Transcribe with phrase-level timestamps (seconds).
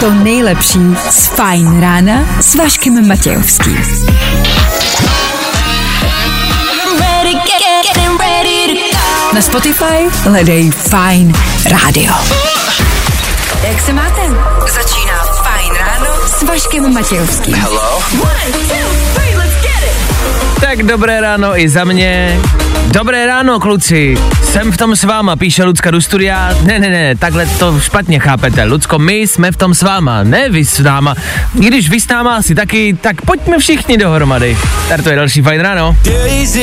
[0.00, 0.78] to nejlepší
[1.10, 3.82] z Fajn rána s Vaškem Matějovským.
[9.32, 11.32] Na Spotify hledej Fajn
[11.70, 12.14] rádio.
[13.68, 14.20] Jak se máte?
[14.74, 17.54] Začíná Fajn ráno s Vaškem Matějovským.
[17.54, 20.60] One, two, three, let's get it.
[20.60, 22.40] Tak dobré ráno i za mě.
[22.96, 24.18] Dobré ráno, kluci.
[24.42, 26.54] Jsem v tom s váma, píše Lucka do studia.
[26.62, 28.64] Ne, ne, ne, takhle to špatně chápete.
[28.64, 31.14] Lucko, my jsme v tom s váma, ne vy s náma.
[31.60, 34.56] I Když vy s náma asi taky, tak pojďme všichni dohromady.
[34.86, 35.96] Startuje další fajn ráno.
[36.04, 36.56] Days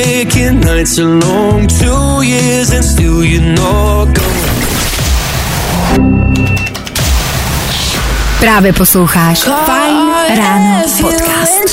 [8.44, 9.98] Právě posloucháš Fajn
[10.38, 11.64] ráno podcast.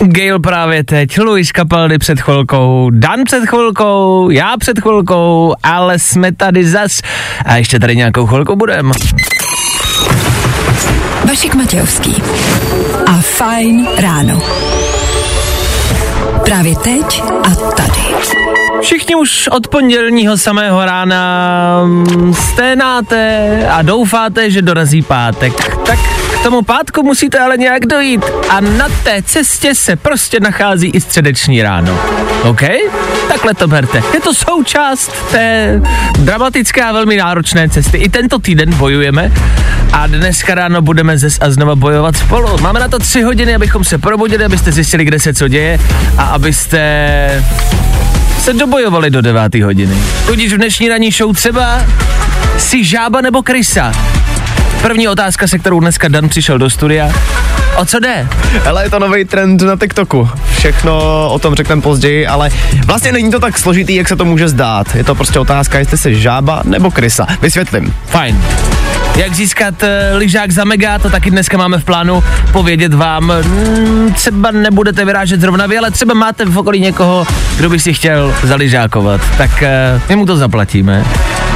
[0.00, 6.32] Gail právě teď, Luis Capaldi před chvilkou, Dan před chvilkou, já před chvilkou, ale jsme
[6.32, 7.00] tady zas.
[7.46, 8.92] A ještě tady nějakou chvilku budem.
[11.28, 12.22] Vašek Matějovský
[13.06, 14.42] a Fajn ráno.
[16.44, 18.05] Právě teď a tady.
[18.86, 25.78] Všichni už od pondělního samého rána mm, sténáte a doufáte, že dorazí pátek.
[25.86, 25.98] Tak
[26.34, 31.00] k tomu pátku musíte ale nějak dojít a na té cestě se prostě nachází i
[31.00, 31.98] středeční ráno.
[32.42, 32.60] OK?
[33.28, 34.02] Takhle to berte.
[34.14, 35.80] Je to součást té
[36.18, 37.98] dramatické a velmi náročné cesty.
[37.98, 39.32] I tento týden bojujeme
[39.92, 42.58] a dneska ráno budeme zes a znova bojovat spolu.
[42.60, 45.78] Máme na to tři hodiny, abychom se probudili, abyste zjistili, kde se co děje
[46.18, 46.78] a abyste
[48.46, 49.54] se dobojovali do 9.
[49.54, 49.96] hodiny.
[50.26, 51.84] Tudíž v dnešní ranní show třeba
[52.58, 53.92] si žába nebo krysa.
[54.86, 57.12] První otázka, se kterou dneska Dan přišel do studia.
[57.76, 58.28] O co jde?
[58.64, 60.28] Hele, je to nový trend na TikToku.
[60.58, 60.92] Všechno
[61.30, 62.50] o tom řekneme později, ale
[62.86, 64.94] vlastně není to tak složitý, jak se to může zdát.
[64.94, 67.26] Je to prostě otázka, jestli jsi žába nebo krysa.
[67.42, 67.94] Vysvětlím.
[68.06, 68.44] Fajn.
[69.16, 69.88] Jak získat uh,
[70.18, 73.32] lyžák za mega, to taky dneska máme v plánu povědět vám.
[73.44, 77.26] Mm, třeba nebudete vyrážet zrovna vy, ale třeba máte v okolí někoho,
[77.56, 79.20] kdo by si chtěl zaližákovat.
[79.38, 81.04] Tak uh, my mu to zaplatíme.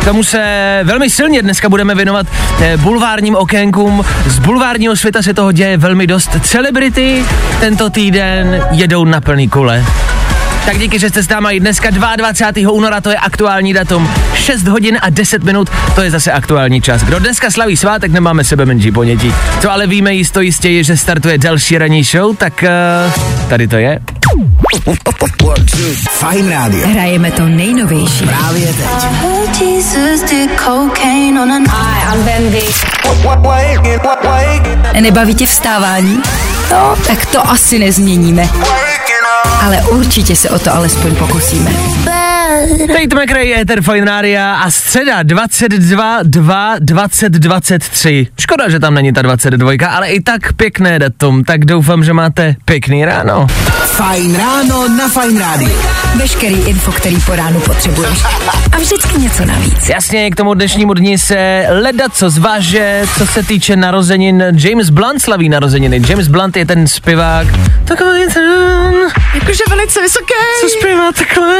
[0.04, 2.26] Tomu se velmi silně dneska budeme věnovat
[2.62, 4.04] eh, bulvárním okénkům.
[4.26, 6.30] Z bulvárního světa se toho děje velmi dost.
[6.42, 7.24] Celebrity
[7.60, 9.84] tento týden jedou na plný kule.
[10.66, 12.72] Tak díky, že jste s náma i dneska 22.
[12.72, 14.10] února, to je aktuální datum.
[14.34, 17.02] 6 hodin a 10 minut, to je zase aktuální čas.
[17.02, 19.34] Kdo dneska slaví svátek, nemáme sebe menší ponětí.
[19.60, 22.64] Co ale víme jisto jistě je, že startuje další ranní show, tak
[23.06, 23.98] uh, tady to je.
[26.10, 26.88] Fajn rádio.
[26.88, 28.24] Hrajeme to nejnovější.
[28.24, 28.86] Právě teď.
[35.00, 36.22] Nebaví tě vstávání?
[36.70, 38.48] No, tak to asi nezměníme.
[39.60, 41.70] Ale určitě se o to alespoň pokusíme.
[42.68, 48.26] Tate McRae, Ether Fine Radio a středa 22, 2, 20, 23.
[48.40, 52.56] Škoda, že tam není ta 22, ale i tak pěkné datum, tak doufám, že máte
[52.64, 53.46] pěkný ráno.
[53.86, 55.78] Fajn ráno na Fajn rádiu.
[56.16, 58.18] Veškerý info, který po ránu potřebuješ.
[58.72, 59.88] A vždycky něco navíc.
[59.88, 64.44] Jasně, k tomu dnešnímu dni se leda co zváže, co se týče narozenin.
[64.56, 66.02] James Blunt slaví narozeniny.
[66.08, 67.46] James Blunt je ten zpěvák.
[67.84, 68.94] Takový ten,
[69.34, 70.34] Jakože velice vysoké.
[70.60, 71.58] co zpívá takhle.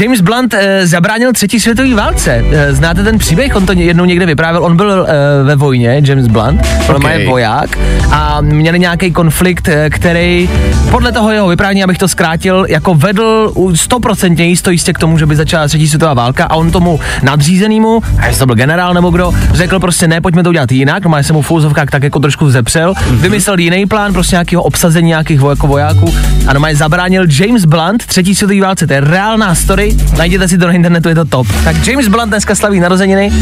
[0.00, 2.44] James Blunt eh, zabránil třetí světové válce.
[2.52, 3.56] Eh, znáte ten příběh?
[3.56, 4.64] On to jednou někde vyprávěl.
[4.64, 6.60] On byl eh, ve vojně, James Blunt.
[6.88, 7.04] On Ok.
[7.10, 7.78] je voják
[8.10, 10.50] a měli nějaký konflikt, který
[10.90, 15.26] podle toho jeho vyprávění, abych to zkrátil, jako vedl 100% jisto jistě k tomu, že
[15.26, 19.10] by začala třetí světová válka a on tomu nadřízenému, a jestli to byl generál nebo
[19.10, 22.18] kdo, řekl prostě ne, pojďme to udělat jinak, no se mu v fouzovkách tak jako
[22.18, 26.14] trošku vzepřel, vymyslel jiný plán, prostě nějakého obsazení nějakých jako vojáků
[26.46, 30.66] a normálně zabránil James Blunt třetí světové válce, to je reálná story, najděte si to
[30.66, 31.46] na internetu, je to top.
[31.64, 33.32] Tak James Blunt dneska slaví narozeniny.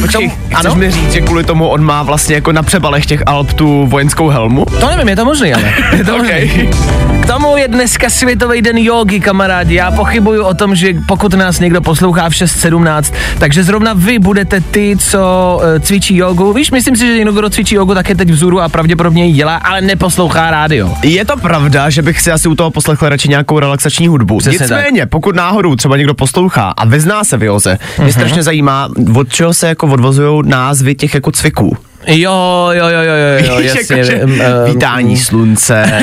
[0.00, 0.74] Počkej, chceš ano?
[0.74, 4.28] mi říct, že kvůli tomu on má vlastně jako na přebalech těch Alp tu vojenskou
[4.28, 4.64] helmu?
[4.64, 5.72] To nevím, je to možný, ale.
[5.96, 6.48] Je to Okej.
[6.48, 7.13] možný.
[7.24, 9.74] K tomu je dneska Světový den jogy, kamarádi.
[9.74, 14.60] Já pochybuju o tom, že pokud nás někdo poslouchá v 6.17, takže zrovna vy budete
[14.60, 15.18] ty, co
[15.56, 16.52] uh, cvičí jogu.
[16.52, 19.32] Víš, myslím si, že někdo, kdo cvičí jogu, tak je teď vzůru a pravděpodobně ji
[19.32, 20.94] dělá, ale neposlouchá rádio.
[21.02, 24.38] Je to pravda, že bych si asi u toho poslechl radši nějakou relaxační hudbu.
[24.38, 28.88] Přesně Nicméně, pokud náhodou třeba někdo poslouchá a vyzná se v joze, mě strašně zajímá,
[29.16, 31.76] od čeho se jako odvozují názvy těch jako cviků.
[32.06, 33.14] Jo, jo, jo, jo,
[33.46, 33.96] jo, Víš, jasně.
[33.96, 35.82] jakože um, um, vítání slunce,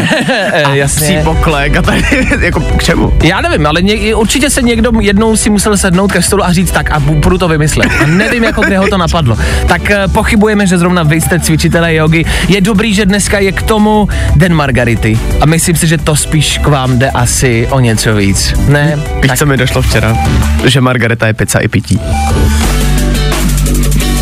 [0.54, 1.22] eh, psí jasně.
[1.24, 2.04] poklek a tady,
[2.42, 3.14] jako k čemu?
[3.24, 6.72] Já nevím, ale ně, určitě se někdo jednou si musel sednout ke stolu a říct
[6.72, 7.90] tak a budu to vymyslet.
[8.04, 9.38] A nevím, jako kde ho to napadlo.
[9.68, 12.26] Tak eh, pochybujeme, že zrovna vy jste cvičitelé jogy.
[12.48, 15.20] Je dobrý, že dneska je k tomu Den Margarity.
[15.42, 18.54] A myslím si, že to spíš k vám jde asi o něco víc.
[18.68, 19.00] Ne?
[19.22, 20.18] Víš, co mi došlo včera?
[20.66, 22.00] Že Margareta je pizza i pití.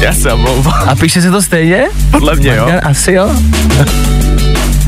[0.02, 0.90] Já se omlouvám.
[0.90, 1.84] A píše se to stejně?
[2.12, 2.70] Podle mě, jo.
[2.84, 3.30] Asi jo.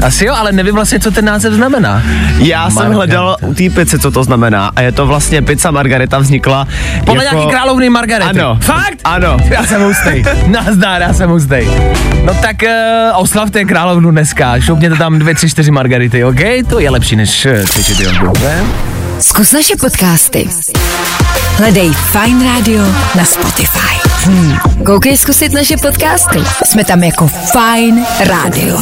[0.01, 2.03] Asi jo, ale nevím vlastně, co ten název znamená.
[2.38, 2.98] Já jsem Margarita.
[2.98, 4.71] hledal u té pizzy, co to znamená.
[4.75, 6.68] A je to vlastně pizza Margareta vznikla
[7.06, 7.36] Podle jako...
[7.36, 8.39] nějaký královny Margarety.
[8.39, 8.57] Ano.
[8.62, 9.00] Fakt?
[9.03, 9.38] Ano.
[9.50, 10.24] Já jsem hustej.
[10.48, 11.68] Nazdár, já jsem hustej.
[12.25, 14.59] No tak uh, oslavte královnu dneska.
[14.59, 16.39] Šoupněte tam dvě, tři, čtyři margarity, OK?
[16.69, 18.63] To je lepší než cvičit jogu, ne?
[19.19, 20.50] Zkus naše podcasty.
[21.57, 22.83] Hledej Fine Radio
[23.15, 24.09] na Spotify.
[24.25, 24.57] Hmm.
[24.86, 26.39] Koukej zkusit naše podcasty.
[26.65, 28.81] Jsme tam jako Fine Radio.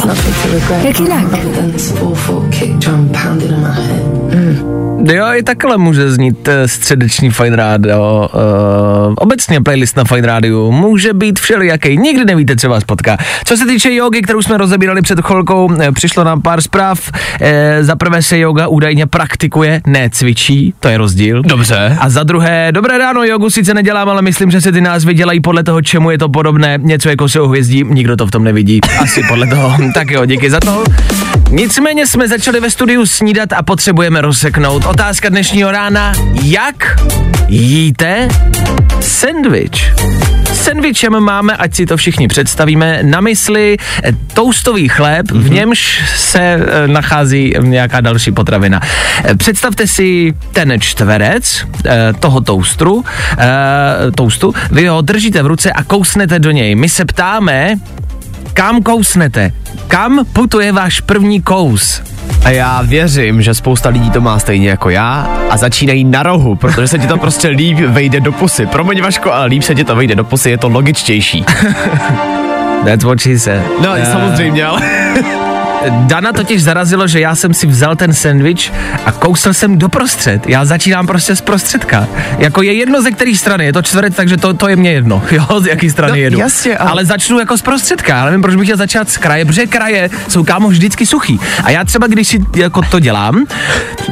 [0.82, 1.30] Jak jinak?
[3.32, 4.10] my head.
[5.12, 8.28] Jo, i takhle může znít uh, středeční Fine Radio.
[8.34, 11.96] Uh, obecně playlist na Fine Radio může být všelijaký.
[11.96, 13.16] Nikdy nevíte, co vás potká.
[13.44, 17.10] Co se týče jogy, kterou jsme rozebírali před chvilkou, eh, přišlo nám pár zpráv.
[17.40, 21.42] Eh, za prvé se yoga údajně praktikuje, ne cvičí, to je rozdíl.
[21.42, 21.96] Dobře.
[22.00, 25.40] A za druhé, dobré ráno, jogu sice nedělám, ale myslím, že se ty názvy dělají
[25.40, 26.78] podle toho, čemu je to podobné.
[26.82, 28.80] Něco jako se hvězdí, nikdo to v tom nevidí.
[29.00, 29.76] Asi podle toho.
[29.94, 30.84] tak jo, díky za to.
[31.50, 34.84] Nicméně jsme začali ve studiu snídat a potřebujeme rozseknout.
[34.86, 36.12] Otázka dnešního rána,
[36.42, 37.00] jak
[37.48, 38.28] jíte
[39.00, 39.92] sendvič?
[40.52, 43.76] Sendvičem máme, ať si to všichni představíme, na mysli
[44.34, 48.80] toustový chléb, v němž se eh, nachází nějaká další potravina.
[49.24, 53.04] Eh, Představte si ten čtverec eh, toho toustru,
[54.14, 56.74] toustu, vy ho držíte v ruce a kousnete do něj.
[56.74, 57.74] My se ptáme,
[58.60, 59.52] kam kousnete?
[59.88, 62.02] Kam putuje váš první kous?
[62.44, 66.56] A já věřím, že spousta lidí to má stejně jako já a začínají na rohu,
[66.56, 68.66] protože se ti to prostě líp vejde do pusy.
[68.66, 71.44] Promiň Vaško, ale líp se ti to vejde do pusy, je to logičtější.
[72.84, 73.62] That's what she said.
[73.80, 74.80] No, samozřejmě, ale...
[75.88, 78.72] Dana totiž zarazilo, že já jsem si vzal ten sendvič
[79.06, 80.46] a kousl jsem doprostřed.
[80.48, 82.08] Já začínám prostě z prostředka.
[82.38, 85.22] Jako je jedno ze které strany, je to čtverec, takže to, to je mě jedno,
[85.30, 86.38] jo, z jaký strany No, jedu.
[86.38, 88.16] jasně, ale- ale začnu jako z prostředka.
[88.16, 91.40] Já nevím, proč bych chtěl začát z kraje, protože kraje jsou kámo vždycky suchý.
[91.64, 93.46] A já třeba, když si jako to dělám,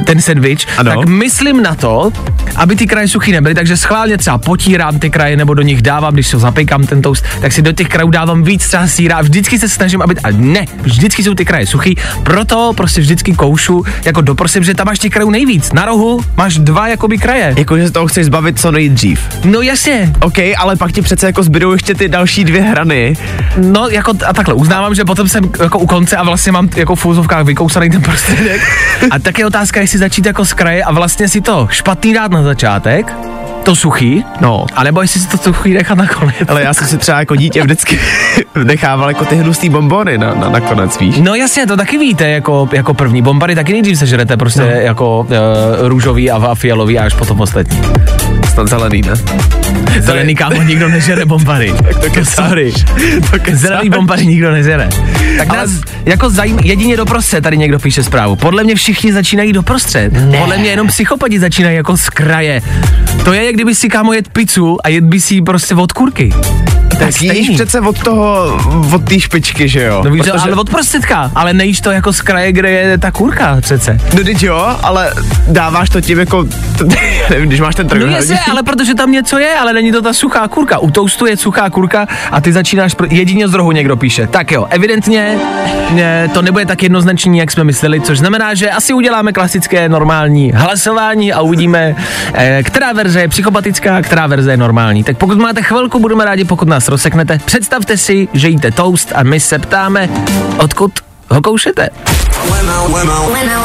[0.05, 0.95] ten sendvič, Ano.
[0.95, 2.11] tak myslím na to,
[2.55, 6.13] aby ty kraje suchý nebyly, takže schválně třeba potírám ty kraje nebo do nich dávám,
[6.13, 9.21] když se zapekám ten toast, tak si do těch krajů dávám víc třeba síra a
[9.21, 13.83] vždycky se snažím, aby, a ne, vždycky jsou ty kraje suchý, proto prostě vždycky koušu
[14.05, 15.73] jako doprosím, že tam máš těch krajů nejvíc.
[15.73, 17.53] Na rohu máš dva jakoby kraje.
[17.57, 19.21] Jakože se toho chceš zbavit co nejdřív.
[19.45, 23.17] No jasně, OK, ale pak ti přece jako zbydou ještě ty další dvě hrany.
[23.57, 26.95] no jako a takhle, uznávám, že potom jsem jako u konce a vlastně mám jako
[26.95, 28.61] v fúzovkách vykousaný ten prostředek.
[29.11, 32.31] A tak je otázka, jestli začít jako z kraje a vlastně si to špatný dát
[32.31, 33.13] na začátek,
[33.63, 34.65] to suchý, No.
[34.75, 36.35] anebo jestli si to suchý nechat nakonec.
[36.47, 37.99] Ale já jsem si třeba jako dítě vždycky
[38.63, 41.15] nechával jako ty hnusný bombony na, na, nakonec, víš?
[41.19, 44.67] No jasně, to taky víte, jako, jako první bombary taky nejdřív sežerete prostě no.
[44.67, 45.27] jako uh,
[45.87, 47.81] růžový a, a fialový a až potom ostatní.
[48.59, 49.13] Snad zelený, ne?
[50.01, 51.73] Zelený kámo, nikdo nežere bombary.
[52.03, 52.47] to kecáš.
[52.47, 52.71] Sorry.
[53.31, 53.59] To kecáš.
[53.59, 54.89] Zelený bombary nikdo nežere.
[55.37, 55.69] Tak Ale- nás
[56.05, 58.35] jako zajím, jedině doprostřed tady někdo píše zprávu.
[58.35, 60.13] Podle mě všichni začínají doprostřed.
[60.13, 60.37] Ne.
[60.37, 62.61] Podle mě jenom psychopati začínají jako z kraje.
[63.23, 66.33] To je, jak kdyby si kámo jet pizzu a jet by si prostě od kurky.
[66.89, 68.57] To Tak jíš přece od toho,
[68.93, 70.01] od té špičky, že jo?
[70.05, 73.11] No víš, Protože- ale od prostředka, ale nejíš to jako z kraje, kde je ta
[73.11, 73.99] kurka přece.
[74.17, 75.11] No teď jo, ale
[75.47, 76.45] dáváš to tím jako,
[77.29, 78.29] nevím, když máš ten No trojúhelník.
[78.29, 80.77] jasně, ale protože tam něco je, ale není to ta suchá kurka.
[80.77, 84.27] U toastu je suchá kurka a ty začínáš, pr- jedině z rohu někdo píše.
[84.27, 85.37] Tak jo, evidentně
[86.33, 91.33] to nebude tak jednoznačný, jak jsme mysleli, což znamená, že asi uděláme klasické normální hlasování
[91.33, 91.95] a uvidíme,
[92.33, 95.03] eh, která verze je psychopatická, která verze je normální.
[95.03, 97.39] Tak pokud máte chvilku, budeme rádi, pokud nás rozseknete.
[97.45, 100.09] Představte si, že jíte toast a my se ptáme,
[100.57, 100.91] odkud
[101.29, 101.89] ho koušete.
[102.49, 102.93] When I,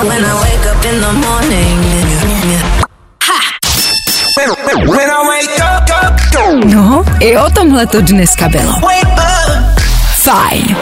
[0.08, 0.84] when I wake up
[6.72, 8.72] No, i o tomhle to dneska bylo.
[10.22, 10.76] Fajn.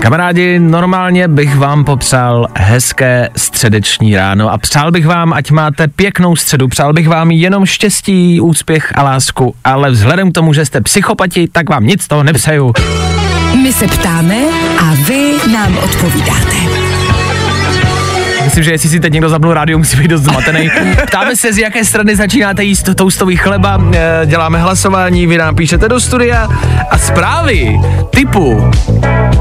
[0.00, 6.36] Kamarádi, normálně bych vám popřál hezké středeční ráno a přál bych vám, ať máte pěknou
[6.36, 10.80] středu, přál bych vám jenom štěstí, úspěch a lásku, ale vzhledem k tomu, že jste
[10.80, 12.72] psychopati, tak vám nic z toho nepřeju.
[13.62, 14.36] My se ptáme
[14.78, 16.85] a vy nám odpovídáte.
[18.56, 20.70] Myslím, že jestli si teď někdo zapnul rádio, musí být dost zmatený.
[21.06, 25.88] Ptáme se, z jaké strany začínáte jíst toustový chleba, eh, děláme hlasování, vy nám píšete
[25.88, 26.48] do studia
[26.90, 28.70] a zprávy typu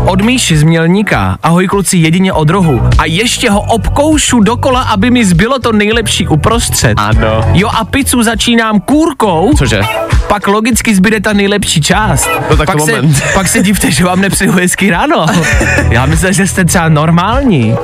[0.05, 5.11] od Míši z Mělníka, ahoj kluci jedině od rohu a ještě ho obkoušu dokola, aby
[5.11, 6.93] mi zbylo to nejlepší uprostřed.
[6.97, 7.45] Ano.
[7.53, 9.81] Jo a pizzu začínám kůrkou, Cože?
[10.27, 12.29] pak logicky zbyde ta nejlepší část.
[12.49, 13.23] No tak pak, se, moment.
[13.33, 15.25] pak se divte, že vám nepřeju hezký ráno.
[15.89, 17.75] Já myslím, že jste třeba normální.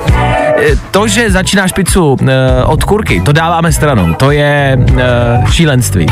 [0.61, 4.13] E, To, že začínáš pizzu e, od kurky, to dáváme stranou.
[4.13, 6.05] To je e, šílenství.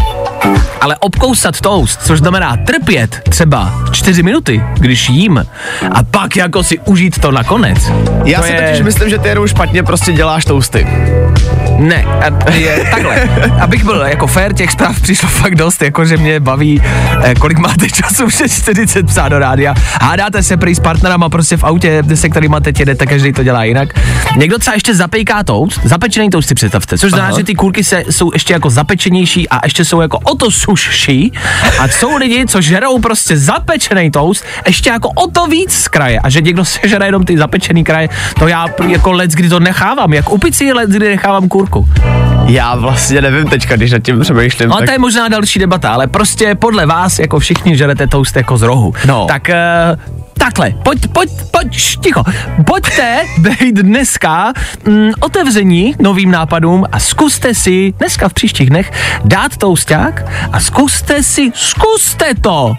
[0.82, 5.46] Ale obkousat toast, což znamená trpět třeba 4 minuty, když jím,
[5.92, 7.92] a pak jako si užít to nakonec.
[8.26, 8.62] Já to si je...
[8.62, 10.88] totiž myslím, že ty jenom špatně prostě děláš tousty.
[11.80, 13.30] Ne, a je takhle.
[13.62, 16.82] Abych byl jako fair, těch zpráv přišlo fakt dost, jako že mě baví,
[17.24, 19.74] eh, kolik máte času, je 40 psát do rádia.
[20.02, 23.64] Hádáte se prý s partnerama prostě v autě, se kterýma teď jedete, každý to dělá
[23.64, 23.94] jinak.
[24.40, 28.04] Někdo třeba ještě zapejká toast, zapečený toast si představte, což znamená, že ty kurky se,
[28.10, 31.34] jsou ještě jako zapečenější a ještě jsou jako o to sušší.
[31.80, 36.20] A jsou lidi, co žerou prostě zapečený toast, ještě jako o to víc z kraje.
[36.20, 40.14] A že někdo sežere jenom ty zapečený kraje, to já jako let, kdy to nechávám,
[40.14, 41.90] jak u pici let, kdy nechávám kurku.
[42.46, 44.70] Já vlastně nevím teďka, když nad tím přemýšlím.
[44.70, 44.86] No tak...
[44.86, 48.62] to je možná další debata, ale prostě podle vás, jako všichni žerete toast jako z
[48.62, 48.94] rohu.
[49.06, 49.26] No.
[49.26, 52.24] Tak uh, takhle, pojď, pojď, pojď, ticho,
[52.66, 53.76] pojďte být
[54.20, 54.54] dneska
[54.86, 58.92] mm, otevření novým nápadům a zkuste si dneska v příštích dnech
[59.26, 62.76] dát tousták a zkuste si, zkuste to,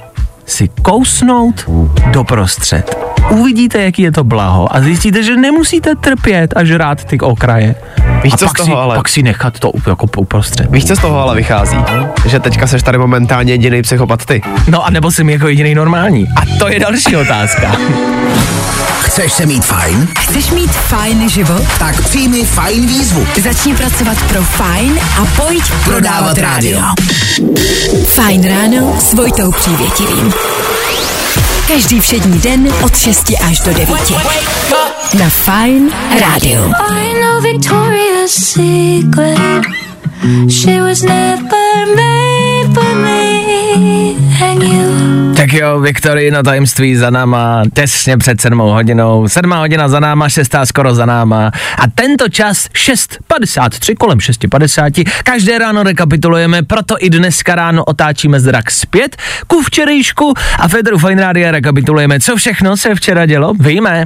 [0.46, 1.70] si kousnout
[2.12, 2.98] doprostřed.
[3.30, 7.74] Uvidíte, jaký je to blaho a zjistíte, že nemusíte trpět a žrát ty okraje.
[8.22, 8.96] Víš, a co z pak, toho si, ale?
[8.96, 10.70] pak si nechat to jako uprostřed.
[10.70, 11.76] Víš, co z toho ale vychází?
[12.26, 14.42] Že teďka seš tady momentálně jediný psychopat ty.
[14.68, 16.28] No a nebo jsem jako jediný normální.
[16.36, 17.76] A to je další otázka.
[19.10, 20.08] Chceš se mít fajn?
[20.18, 21.62] Chceš mít fajn život?
[21.78, 23.26] Tak přijmi fajn výzvu.
[23.42, 26.80] Začni pracovat pro Fajn a pojď prodávat rádio.
[28.06, 30.32] Fajn ráno s Vojtou Přívětivým.
[31.68, 33.88] Každý všední den od 6 až do 9.
[35.18, 35.90] Na Fajn
[36.20, 36.72] rádiu.
[36.90, 39.64] I know Victoria's Secret.
[40.50, 45.29] She was never made for me and you.
[45.40, 49.28] Tak jo, Viktorina tajemství za náma, těsně před sedmou hodinou.
[49.28, 51.50] Sedmá hodina za náma, šestá skoro za náma.
[51.78, 55.10] A tento čas 6.53, kolem 6.50.
[55.24, 59.16] Každé ráno rekapitulujeme, proto i dneska ráno otáčíme zrak zpět
[59.46, 63.54] ku včerejšku a Federu Fine Radio rekapitulujeme, co všechno se včera dělo.
[63.54, 64.04] Víme.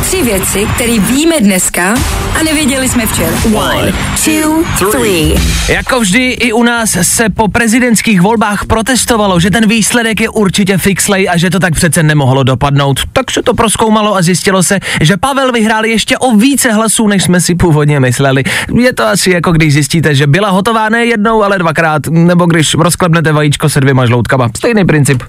[0.00, 1.94] Tři věci, které víme dneska
[2.40, 3.32] a nevěděli jsme včera.
[3.54, 3.92] One,
[4.24, 5.34] two, three.
[5.68, 10.49] Jako vždy i u nás se po prezidentských volbách protestovalo, že ten výsledek je určitě
[10.78, 13.00] fixlej a že to tak přece nemohlo dopadnout.
[13.12, 17.22] Tak se to proskoumalo a zjistilo se, že Pavel vyhrál ještě o více hlasů, než
[17.22, 18.44] jsme si původně mysleli.
[18.80, 22.74] Je to asi jako když zjistíte, že byla hotová ne jednou, ale dvakrát, nebo když
[22.74, 24.48] rozklepnete vajíčko se dvěma žloutkama.
[24.56, 25.22] Stejný princip.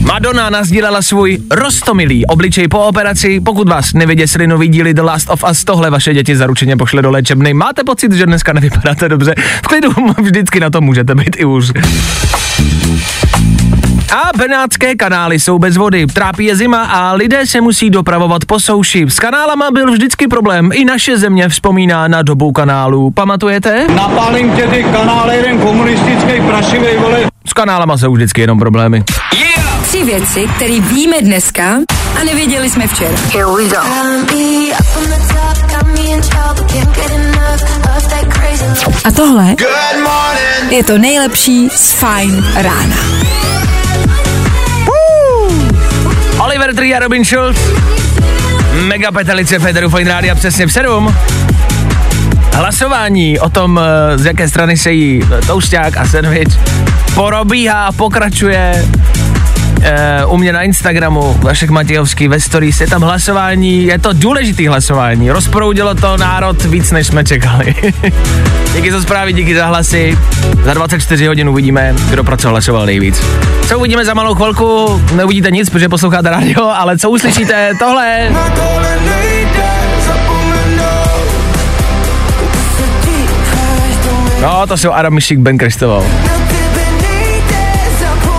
[0.00, 3.40] Madonna nazdílela svůj rostomilý obličej po operaci.
[3.40, 7.10] Pokud vás nevyděsili nový díly The Last of Us, tohle vaše děti zaručeně pošle do
[7.10, 7.54] léčebny.
[7.54, 9.34] Máte pocit, že dneska nevypadáte dobře?
[9.64, 9.90] V klidu
[10.22, 11.72] vždycky na to můžete být i už.
[14.12, 18.60] A benátské kanály jsou bez vody, trápí je zima a lidé se musí dopravovat po
[18.60, 19.06] souši.
[19.08, 23.10] S kanálama byl vždycky problém, i naše země vzpomíná na dobu kanálů.
[23.10, 23.86] Pamatujete?
[23.94, 27.18] Napálím tě ty kanály, jeden komunistický prašivej, vole.
[27.46, 29.04] S kanálama jsou vždycky jenom problémy.
[29.92, 31.78] Tři věci, které víme dneska
[32.20, 33.10] a nevěděli jsme včera.
[37.96, 38.64] Of that crazy.
[39.04, 39.54] A tohle
[40.70, 42.96] je to nejlepší z Fajn rána.
[46.44, 47.56] Oliver Tree a Robin Schulz.
[48.72, 51.16] Mega petelice Federu Fine Rádia přesně v 7.
[52.52, 56.58] Hlasování o tom, eh, z jaké strany se jí eh, tousták a sandwich,
[57.14, 58.88] porobíhá a pokračuje
[59.82, 64.66] eh, u mě na Instagramu, Vašek Matějovský ve stories, je tam hlasování, je to důležitý
[64.66, 67.74] hlasování, rozproudilo to národ víc, než jsme čekali.
[68.74, 70.18] díky za zprávy, díky za hlasy,
[70.64, 73.22] za 24 hodin uvidíme, kdo pro co hlasoval nejvíc.
[73.68, 78.28] Co uvidíme za malou chvilku, neuvidíte nic, protože posloucháte radio, ale co uslyšíte, tohle
[84.42, 86.04] No, to jsou Adam Ben Kristoval.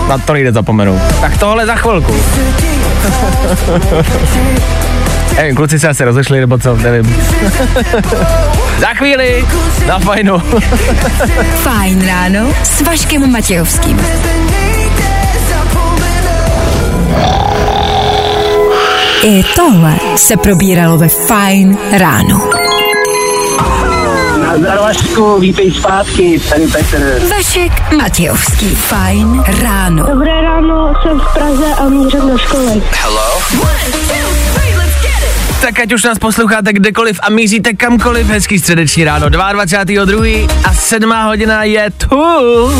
[0.08, 1.00] Na to nejde zapomenout.
[1.20, 2.14] Tak tohle za chvilku.
[5.36, 7.16] Nevím, kluci se asi rozešli, nebo co, nevím.
[8.80, 9.44] za chvíli,
[9.86, 10.38] na fajnu.
[11.62, 14.00] Fajn ráno s Vaškem Matějovským.
[19.24, 22.63] I tohle se probíralo ve Fine ráno.
[24.54, 27.20] Nazdar Vašku, vítej zpátky, tady Petr.
[27.30, 28.66] Vašek Matějovský.
[28.74, 30.06] Fine ráno.
[30.06, 32.82] Dobré ráno, jsem v Praze a mířím do školy.
[35.60, 40.50] Tak ať už nás posloucháte kdekoliv a míříte kamkoliv, hezký středeční ráno, 22.2.
[40.64, 42.70] a 7 hodina je tu.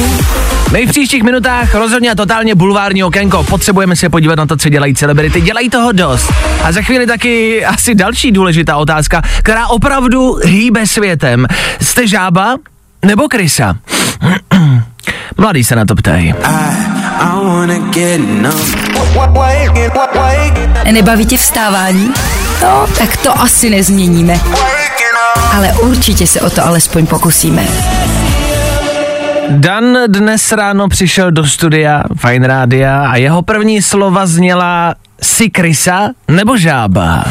[0.75, 3.45] My v příštích minutách rozhodně a totálně bulvární okénko.
[3.45, 5.41] Potřebujeme se podívat na to, co dělají celebrity.
[5.41, 6.33] Dělají toho dost.
[6.63, 11.47] A za chvíli taky asi další důležitá otázka, která opravdu hýbe světem.
[11.81, 12.57] Jste žába
[13.05, 13.77] nebo krysa?
[15.37, 16.35] Mladý se na to ptají.
[20.93, 22.13] Nebaví tě vstávání?
[22.63, 24.41] No, tak to asi nezměníme.
[25.53, 27.67] Ale určitě se o to alespoň pokusíme.
[29.51, 36.11] Dan dnes ráno přišel do studia Fine Rádia a jeho první slova zněla si krysa
[36.29, 37.25] nebo žába?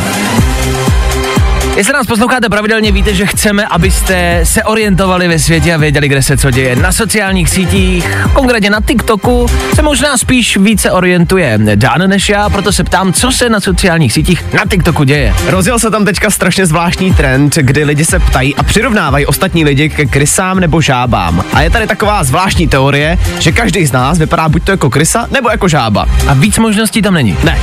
[1.77, 6.21] Jestli nás posloucháte pravidelně, víte, že chceme, abyste se orientovali ve světě a věděli, kde
[6.21, 6.75] se co děje.
[6.75, 12.71] Na sociálních sítích, konkrétně na TikToku, se možná spíš více orientuje Dan než já, proto
[12.71, 15.33] se ptám, co se na sociálních sítích na TikToku děje.
[15.47, 19.89] Rozjel se tam teďka strašně zvláštní trend, kdy lidi se ptají a přirovnávají ostatní lidi
[19.89, 21.43] ke krysám nebo žábám.
[21.53, 25.27] A je tady taková zvláštní teorie, že každý z nás vypadá buď to jako krysa
[25.31, 26.05] nebo jako žába.
[26.27, 27.37] A víc možností tam není.
[27.43, 27.59] Ne,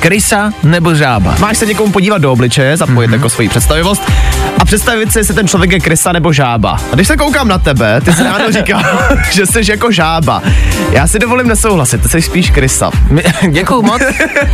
[0.00, 1.36] Krysa nebo žába?
[1.38, 3.12] Máš se někomu podívat do obličeje, zapojit mm-hmm.
[3.12, 4.02] jako svoji představivost
[4.58, 6.76] a představit si, jestli ten člověk je krysa nebo žába.
[6.92, 8.82] A když se koukám na tebe, ty jsi ráno říkal,
[9.30, 10.42] že jsi jako žába.
[10.90, 12.90] Já si dovolím nesouhlasit, ty jsi spíš krysa.
[13.50, 14.02] Děkuju moc,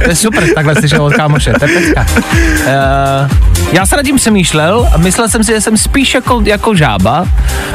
[0.04, 2.06] to je super, takhle slyšel od kámoše, to je pecka.
[2.12, 6.74] Uh, já se nad tím přemýšlel a myslel jsem si, že jsem spíš jako, jako
[6.74, 7.26] žába.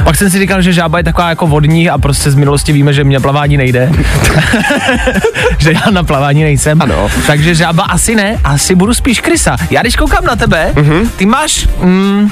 [0.04, 2.94] Pak jsem si říkal, že žába je taková jako vodní a prostě z minulosti víme,
[2.94, 3.92] že mě plavání nejde.
[5.58, 6.82] že já na plavání nejsem.
[6.82, 7.10] Ano.
[7.28, 9.58] Takže žába asi ne, asi budu spíš krysa.
[9.70, 11.10] Já když koukám na tebe, Mhm.
[11.16, 11.68] ty máš...
[11.82, 12.32] Mm,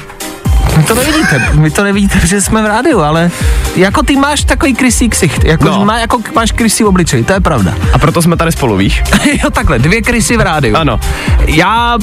[0.77, 3.31] vy to nevidíte, vy to nevidíte, protože jsme v rádiu, ale
[3.75, 5.71] jako ty máš takový krysí ksicht, jako, No.
[5.79, 5.85] no.
[5.85, 7.73] má, jako máš krysí obličej, to je pravda.
[7.93, 9.03] A proto jsme tady spolu, víš?
[9.43, 10.75] jo, takhle, dvě krysy v rádiu.
[10.75, 10.99] Ano.
[11.47, 11.97] Já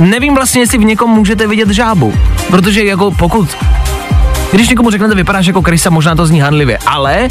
[0.00, 2.14] nevím vlastně, jestli v někom můžete vidět žábu,
[2.50, 3.56] protože jako pokud
[4.52, 7.28] když někomu řeknete, vypadáš jako krysa, možná to zní hanlivě, ale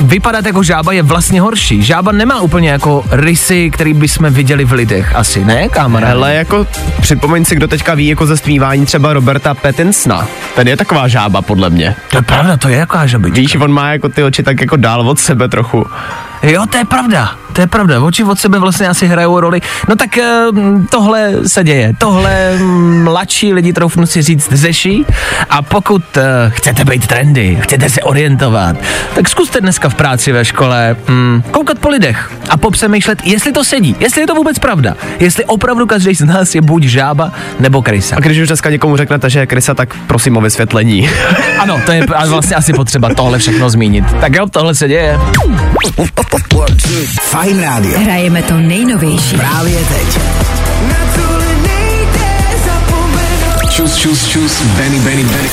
[0.00, 1.82] vypadat jako žába je vlastně horší.
[1.82, 6.12] Žába nemá úplně jako rysy, který bychom viděli v lidech asi, ne, kamaráde?
[6.12, 6.66] Ale jako
[7.00, 10.26] připomeň si, kdo teďka ví jako ze stmívání třeba Roberta Pattinsona.
[10.54, 11.96] Ten je taková žába, podle mě.
[12.10, 13.40] To je pravda, to je jaká žabička.
[13.40, 15.86] Víš, on má jako ty oči tak jako dál od sebe trochu.
[16.42, 18.00] Jo, to je pravda, to je pravda.
[18.00, 19.60] Oči od sebe vlastně asi hrajou roli.
[19.88, 20.46] No tak eh,
[20.90, 21.92] tohle se děje.
[21.98, 22.58] Tohle
[23.02, 25.06] mladší lidi, troufnu si říct, řeší.
[25.50, 28.76] A pokud eh, chcete být trendy, chcete se orientovat,
[29.14, 33.64] tak zkuste dneska v práci ve škole mm, koukat po lidech a popřemýšlet, jestli to
[33.64, 37.82] sedí, jestli je to vůbec pravda, jestli opravdu každý z nás je buď žába nebo
[37.82, 38.16] krysa.
[38.16, 41.10] A když už dneska někomu řeknete, že je krysa, tak prosím o vysvětlení.
[41.58, 44.04] Ano, to je a vlastně asi potřeba tohle všechno zmínit.
[44.20, 45.18] Tak jo, tohle se děje.
[47.44, 47.98] Fajn rádio.
[48.00, 49.36] Hrajeme to nejnovější.
[49.36, 50.18] Právě teď.
[53.70, 55.50] Čus, čus, čus, Benny, Benny, Benny.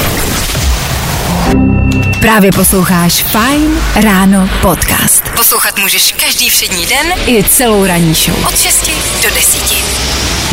[2.19, 5.23] Právě posloucháš Fine Ráno podcast.
[5.35, 8.45] Poslouchat můžeš každý všední den i celou ranní show.
[8.47, 8.91] Od 6
[9.23, 9.61] do 10.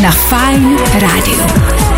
[0.02, 1.97] Na Fine Rádiu.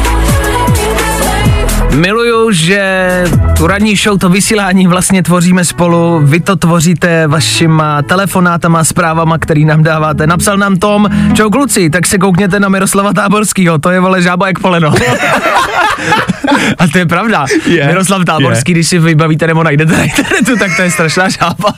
[1.95, 3.25] Miluju, že
[3.57, 6.21] tu ranní show, to vysílání vlastně tvoříme spolu.
[6.25, 10.27] Vy to tvoříte vašima telefonátama, zprávama, který nám dáváte.
[10.27, 14.47] Napsal nám Tom, čau kluci, tak se koukněte na Miroslava Táborskýho, to je vole žába
[14.47, 14.93] jak poleno.
[16.79, 17.47] A to je pravda.
[17.67, 17.87] Je.
[17.87, 21.75] Miroslav Táborský, když si vybavíte nebo najdete na internetu, tak to je strašná žába.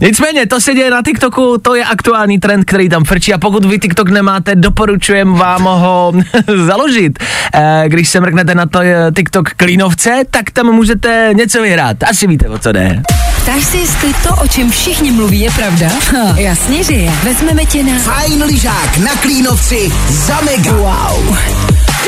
[0.00, 3.64] Nicméně, to se děje na TikToku, to je aktuální trend, který tam frčí a pokud
[3.64, 6.12] vy TikTok nemáte, doporučujem vám ho
[6.66, 7.18] založit.
[7.54, 11.96] Eh, Když se mrknete na to eh, TikTok Klínovce, tak tam můžete něco vyhrát.
[12.02, 13.02] Asi víte, o co jde.
[13.42, 15.86] Ptáš si, jestli to, o čem všichni mluví, je pravda?
[16.12, 17.10] Ha, jasně, že je.
[17.24, 17.98] Vezmeme tě na...
[17.98, 20.72] Fajn lyžák na Klínovci za mega.
[20.72, 21.36] Wow.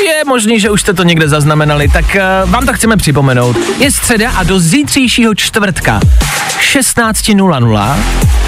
[0.03, 2.05] Je možný, že už jste to někde zaznamenali, tak
[2.45, 3.57] uh, vám to chceme připomenout.
[3.77, 5.99] Je středa a do zítřejšího čtvrtka
[6.73, 7.97] 16.00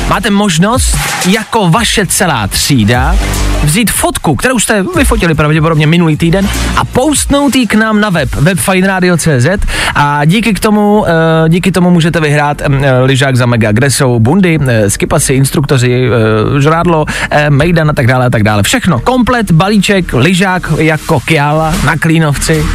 [0.07, 3.15] máte možnost jako vaše celá třída
[3.63, 6.47] vzít fotku, kterou jste vyfotili pravděpodobně minulý týden
[6.77, 9.47] a postnout ji k nám na web, webfineradio.cz
[9.95, 11.07] a díky k tomu, uh,
[11.47, 16.09] díky tomu můžete vyhrát um, lyžák za mega, kde jsou bundy, uh, skipasy, instruktoři,
[16.59, 17.05] žrádlo,
[17.49, 18.63] mejdan a tak dále a tak dále.
[18.63, 22.65] Všechno, komplet, balíček, lyžák jako Kiala na Klínovci,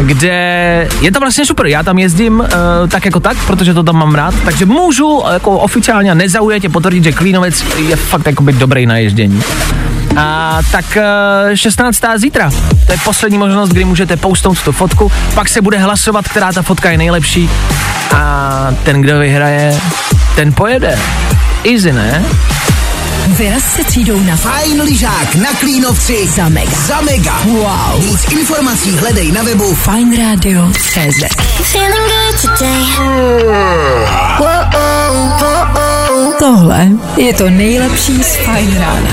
[0.00, 1.66] kde je to vlastně super.
[1.66, 2.44] Já tam jezdím
[2.88, 7.12] tak jako tak, protože to tam mám rád, takže můžu jako oficiálně nezaujatě potvrdit, že
[7.12, 9.42] Klínovec je fakt jakoby dobrý na ježdění.
[10.20, 12.00] A tak eh, 16.
[12.16, 12.50] zítra.
[12.86, 16.62] To je poslední možnost, kdy můžete poustnout tu fotku, pak se bude hlasovat, která ta
[16.62, 17.50] fotka je nejlepší
[18.16, 19.80] a ten, kdo vyhraje,
[20.36, 20.98] ten pojede.
[21.72, 22.24] Easy, ne?
[23.26, 26.70] Vyraz se třídou na Fajn lyžák na Klínovci za mega.
[26.86, 27.38] za mega.
[27.44, 28.02] Wow.
[28.02, 31.34] Víc informací hledej na webu Fine Radio CZ.
[31.62, 32.84] Feeling good today.
[36.48, 39.10] Tohle je to nejlepší z Fine Rána.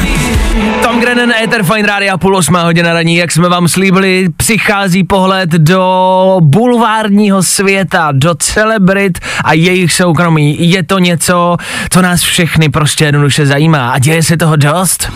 [0.83, 5.49] Tom Grennan, Ether Fine Radio, půl osmá hodina raní, jak jsme vám slíbili, přichází pohled
[5.49, 10.69] do bulvárního světa, do celebrit a jejich soukromí.
[10.71, 11.57] Je to něco,
[11.89, 15.11] co nás všechny prostě jednoduše zajímá a děje se toho dost.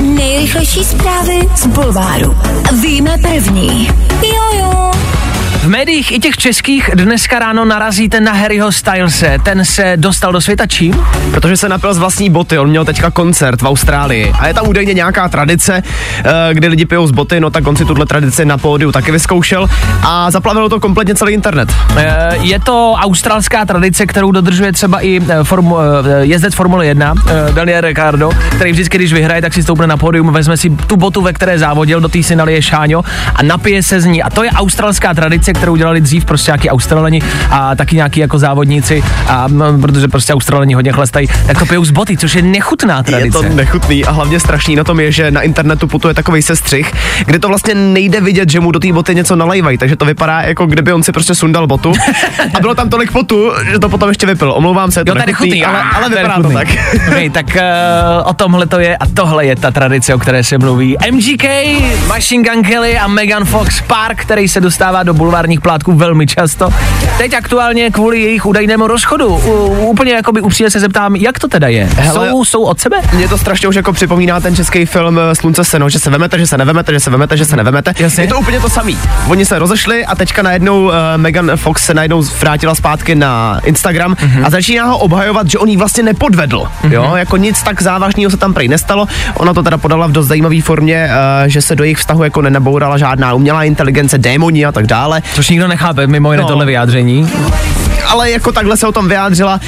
[0.00, 2.36] Nejrychlejší zprávy z Bulváru.
[2.82, 3.90] Víme první.
[4.22, 4.92] Jojo.
[5.62, 9.38] V médiích i těch českých dneska ráno narazíte na Harryho Stylese.
[9.44, 11.04] Ten se dostal do světa čím?
[11.30, 14.68] Protože se napil z vlastní boty, on měl teďka koncert v Austrálii a je tam
[14.68, 15.82] údajně nějaká tradice,
[16.24, 19.12] eh, kdy lidi pijou z boty, no tak on si tuhle tradici na pódiu taky
[19.12, 19.68] vyzkoušel
[20.02, 21.74] a zaplavilo to kompletně celý internet.
[21.96, 25.76] Eh, Je to australská tradice, kterou dodržuje třeba i eh, formu,
[26.20, 30.32] jezdec Formule 1, eh, Daniel Ricciardo, který vždycky, když vyhraje, tak si stoupne na pódium,
[30.32, 33.02] vezme si tu botu, ve které závodil, do té si nalije šáňo
[33.34, 34.22] a napije se z ní.
[34.22, 38.38] A to je australská tradice, kterou dělali dřív prostě nějaký Australani a taky nějaký jako
[38.38, 42.42] závodníci, a, no, protože prostě Australani hodně chlestají, tak to pijou z boty, což je
[42.42, 43.38] nechutná tradice.
[43.38, 46.92] Je to nechutný a hlavně strašný na tom je, že na internetu putuje takový sestřih,
[47.26, 50.40] kde to vlastně nejde vidět, že mu do té boty něco nalejvají, takže to vypadá
[50.40, 51.92] jako kdyby on si prostě sundal botu
[52.54, 54.52] a bylo tam tolik potu, že to potom ještě vypil.
[54.52, 56.54] Omlouvám se, je to Jo, tady nechutný, chutný, ale, ale to vypadá to chutný.
[56.54, 56.68] tak.
[57.08, 60.58] Okay, tak uh, o tomhle to je a tohle je ta tradice, o které se
[60.58, 60.96] mluví.
[61.12, 61.44] MGK,
[62.06, 66.68] Machine Gun Kelly a Megan Fox, pár, který se dostává do bulvárních plátků velmi často.
[67.18, 69.26] Teď aktuálně kvůli jejich údajnému rozchodu.
[69.26, 69.52] U,
[69.86, 71.88] úplně jakoby upřímně se zeptám, jak to teda je?
[71.96, 72.96] Hele, jsou, jsou od sebe?
[73.12, 76.38] Mě to strašně už jako připomíná ten český film eh, Slunce seno, že se vemete,
[76.38, 77.92] že se nevemete, že se vemete, že se nevemete.
[77.98, 78.24] Jasně.
[78.24, 78.98] Je to úplně to samý.
[79.28, 84.16] Oni se rozešli a teďka najednou uh, Megan Fox se najednou vrátila zpátky na Instagram
[84.22, 84.44] Mhm.
[84.46, 86.68] a začíná ho obhajovat, že on jí vlastně nepodvedl.
[86.90, 89.06] Jo, jako nic tak závažného se tam prej nestalo.
[89.34, 91.08] Ona to teda podala v dost zajímavé formě,
[91.42, 95.22] uh, že se do jejich vztahu jako nenabourala žádná umělá inteligence, démoni a tak dále.
[95.34, 96.48] Což nikdo nechápe, mimo jiné No.
[96.48, 97.30] tohle vyjádření.
[98.06, 99.60] ale jako takhle se o tom vyjádřila.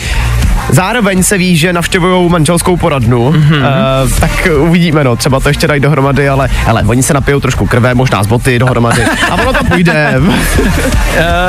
[0.71, 3.41] Zároveň se ví, že navštěvují manželskou poradnu, Mhm.
[3.53, 4.05] mm-hmm.
[4.05, 7.67] uh, tak uvidíme, no, třeba to ještě dají dohromady, ale hele, oni se napijou trošku
[7.67, 10.15] krve, možná z boty dohromady a ono to půjde.
[10.19, 10.35] Uh,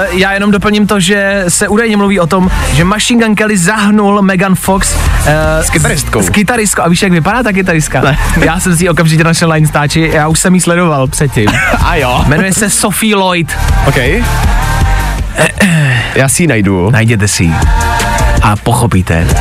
[0.11, 4.21] já jenom doplním to, že se údajně mluví o tom, že Machine Gun Kelly zahnul
[4.21, 4.99] Megan Fox uh,
[5.61, 6.21] S kytaristkou.
[6.21, 6.81] S, s kytaristkou.
[6.81, 8.01] A víš, jak vypadá ta kytaristka?
[8.01, 8.17] Ne.
[8.45, 11.49] Já jsem si ji okamžitě našel na Instači, já už jsem ji sledoval předtím.
[11.85, 12.23] a jo.
[12.27, 13.53] Jmenuje se Sophie Lloyd.
[13.87, 13.97] OK.
[16.15, 16.89] Já si ji najdu.
[16.91, 17.53] Najděte si ji.
[18.45, 19.27] A pochopíte.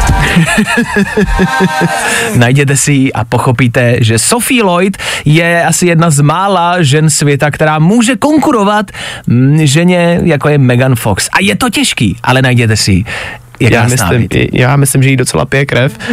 [2.36, 7.50] Najděte si ji a pochopíte, že Sophie Lloyd je asi jedna z mála žen světa,
[7.50, 8.90] která může konkurovat
[9.26, 11.28] mm, ženě, jako je Megan Fox.
[11.32, 13.04] A je to těžký, ale najděte si ji.
[13.60, 15.98] Já myslím, já myslím, že jí docela pije krev.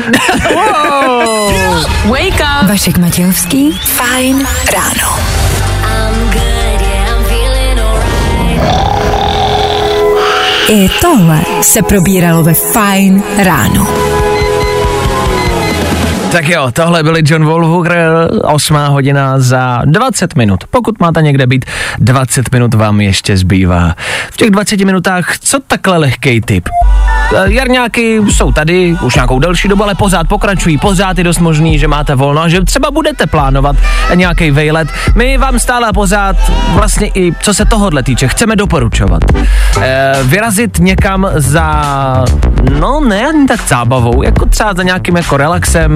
[2.05, 2.69] Wake up.
[2.69, 3.71] Vašek Matějovský.
[3.71, 5.17] Fajn ráno.
[10.73, 13.87] I tohle se probíralo ve Fajn ráno.
[16.31, 18.11] Tak jo, tohle byli John Wolfhooker,
[18.43, 20.63] 8 hodina za 20 minut.
[20.69, 21.65] Pokud máte někde být,
[21.99, 23.95] 20 minut vám ještě zbývá.
[24.31, 26.69] V těch 20 minutách, co takhle lehkej tip?
[27.35, 31.79] Eh, Jarňáky jsou tady už nějakou delší dobu, ale pořád pokračují, pořád je dost možný,
[31.79, 33.75] že máte volno a že třeba budete plánovat
[34.15, 34.87] nějaký vejlet.
[35.15, 36.35] My vám stále a pořád
[36.73, 39.21] vlastně i co se tohohle týče, chceme doporučovat.
[39.81, 41.83] E, vyrazit někam za,
[42.79, 45.95] no ne ani tak zábavou, jako třeba za nějakým jako relaxem,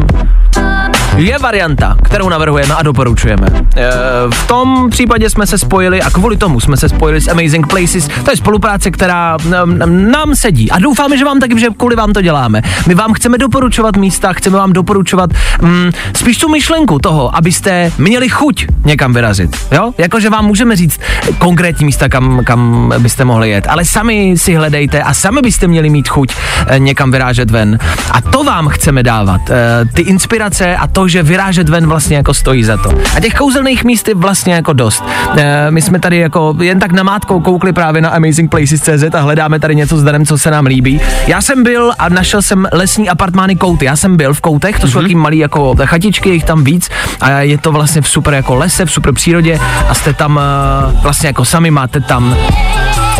[1.18, 3.48] je varianta, kterou navrhujeme a doporučujeme.
[3.76, 3.90] E,
[4.34, 8.10] v tom případě jsme se spojili a kvůli tomu jsme se spojili s Amazing Places.
[8.26, 9.80] To je spolupráce, která nám,
[10.12, 12.62] nám sedí a doufáme, že vám taky, že kvůli vám to děláme.
[12.88, 15.30] My vám chceme doporučovat místa, chceme vám doporučovat
[15.62, 19.58] mm, spíš tu myšlenku toho, abyste měli chuť někam vyrazit.
[19.72, 19.94] Jo?
[19.98, 21.00] Jakože vám můžeme říct
[21.38, 25.90] konkrétní místa, kam, kam byste mohli jet, ale sami si hledejte a sami byste měli
[25.90, 26.36] mít chuť
[26.68, 27.80] eh, někam vyrážet ven.
[28.12, 29.42] A to vám chceme dávat.
[29.50, 32.90] Eh, ty inspirace a to, že vyrážet ven vlastně jako stojí za to.
[33.16, 35.04] A těch kouzelných míst je vlastně jako dost.
[35.38, 39.76] Eh, my jsme tady jako jen tak namátkou koukli právě na amazingplaces.cz a hledáme tady
[39.76, 41.02] něco s Danem, co se nám líbí.
[41.28, 43.86] Já jsem byl a našel jsem lesní apartmány Kouty.
[43.86, 45.02] Já jsem byl v Koutech, to jsou mm-hmm.
[45.02, 46.90] taky malý jako chatičky, je jich tam víc
[47.22, 51.00] a je to vlastně v super jako lese, v super přírodě a jste tam eh,
[51.02, 52.36] vlastně jako sami máte tam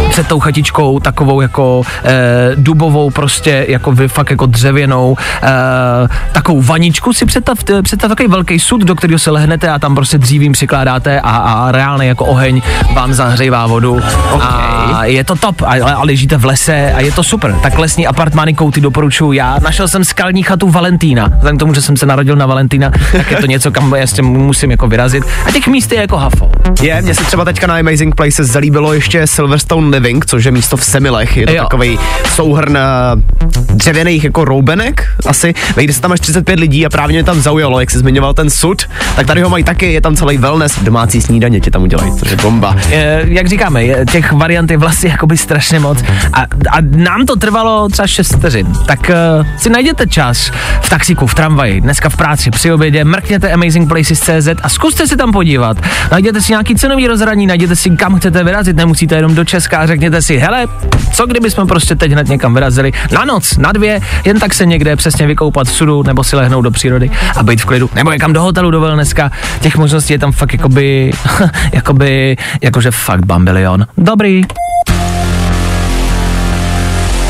[0.10, 5.48] před tou chatičkou takovou jako eh, dubovou prostě jako vy fakt jako dřevěnou eh,
[6.32, 10.18] takovou vaničku si představ, představ takový velký sud, do kterého se lehnete a tam prostě
[10.18, 12.62] dřívím přikládáte a, a reálně jako oheň
[12.94, 14.00] vám zahřejvá vodu
[14.42, 17.56] a je to top a, a ležíte v lese a je to super.
[17.64, 19.60] Tak lesní apartmány kouty doporučuji já.
[19.64, 21.28] Našel jsem skalní chatu Valentína.
[21.28, 24.22] Vzhledem k tomu, že jsem se narodil na Valentína, tak je to něco, kam ještě
[24.22, 25.24] musím jako vyrazit.
[25.48, 26.50] A těch míst je jako hafo.
[26.82, 30.78] Je, mně se třeba teďka na Amazing Places zalíbilo ještě Silverstone Living, což je místo
[30.78, 31.38] v Semilech.
[31.38, 31.64] Je to Jo.
[31.64, 32.00] takový
[32.36, 32.82] souhrn eh,
[33.74, 35.54] dřevěných jako roubenek asi.
[35.76, 38.50] Vejde se tam až 35 lidí a právě mě tam zaujalo, jak jsi zmiňoval ten
[38.50, 38.82] sud,
[39.16, 42.32] tak tady ho mají taky, je tam celý wellness, domácí snídaně ti tam udělají, což
[42.32, 42.76] je bomba.
[42.92, 47.36] Eh, jak říkáme, je, těch variant je vlastně jakoby strašně moc a, a nám to
[47.36, 48.68] trvalo třeba 6 vteřin.
[48.88, 49.00] Tak
[49.40, 54.48] uh, si najděte čas v taxiku, v tramvaji, dneska v práci, při obědě, mrkněte amazingplaces.cz
[54.64, 55.78] a zkuste si tam podívat.
[56.12, 59.88] Najděte si nějaký cenový rozhraní, najděte si kam chcete vyrazit, nemusíte jenom do Česka a
[59.88, 60.68] řekněte si, hele,
[61.14, 64.66] co kdyby jsme prostě teď hned někam vyrazili na noc, na dvě, jen tak se
[64.66, 68.12] někde přesně vykoupat v sudu nebo si lehnout do přírody a být v klidu, nebo
[68.12, 69.32] někam do hotelu do wellnesska.
[69.62, 71.12] Těch možností je tam fakt jakoby,
[71.74, 73.88] jakoby, jakože fakt bambilion.
[73.98, 74.42] Dobrý.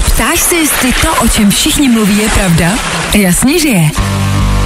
[0.05, 2.65] Ptáš se, jestli to, o čem všichni mluví, je pravda?
[3.13, 3.89] Jasně, že je.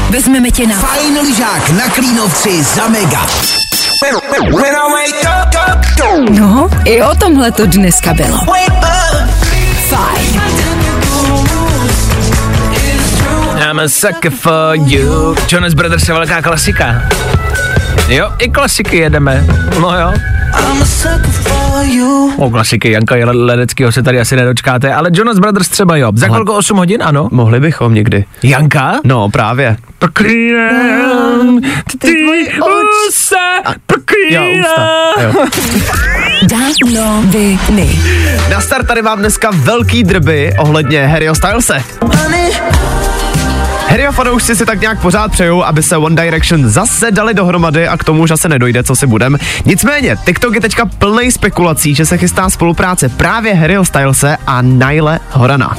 [0.09, 3.27] Vezmeme tě na Fajn lyžák na Klínovci za mega.
[6.29, 8.37] No, i o tomhle to dneska bylo.
[9.89, 10.41] Fajn.
[13.69, 15.35] I'm a sucker for you.
[15.51, 17.01] Jonas Brothers je velká klasika.
[18.07, 19.43] Jo, i klasiky jedeme.
[19.81, 20.13] No jo.
[22.37, 26.11] O klasiky Janka Ledeckého se tady asi nedočkáte, ale Jonas Brothers třeba jo.
[26.15, 27.27] Za kolko 8 hodin, ano?
[27.31, 28.25] Mohli bychom někdy.
[28.43, 28.99] Janka?
[29.03, 29.77] No, právě.
[29.99, 31.61] Proklínám
[31.99, 32.15] ty
[33.07, 35.33] ústa, Jo, proklínám.
[38.49, 41.83] Na start tady mám dneska velký drby ohledně Harryho Stylese.
[42.15, 42.51] Harry
[43.89, 47.97] a fanoušci si tak nějak pořád přejou, aby se One Direction zase dali dohromady a
[47.97, 49.37] k tomu už asi nedojde, co si budem.
[49.65, 55.19] Nicméně, TikTok je teďka plný spekulací, že se chystá spolupráce právě Harryho Stylese a Nile
[55.31, 55.77] Horana.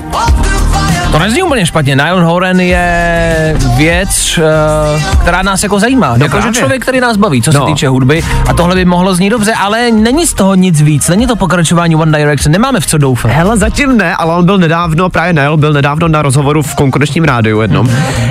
[1.13, 1.97] To nezní úplně špatně.
[1.97, 6.09] Nylon Horan je věc, uh, která nás jako zajímá.
[6.17, 6.59] No jako, že právě.
[6.59, 7.61] člověk, který nás baví, co No.
[7.61, 8.23] se týče hudby.
[8.49, 11.09] A tohle by mohlo znít dobře, ale není z toho nic víc.
[11.09, 12.53] Není to pokračování One Direction.
[12.53, 13.31] Nemáme v co doufat.
[13.33, 17.25] Hele, zatím ne, ale on byl nedávno, právě Nile byl nedávno na rozhovoru v konkurenčním
[17.25, 17.91] rádiu jednom.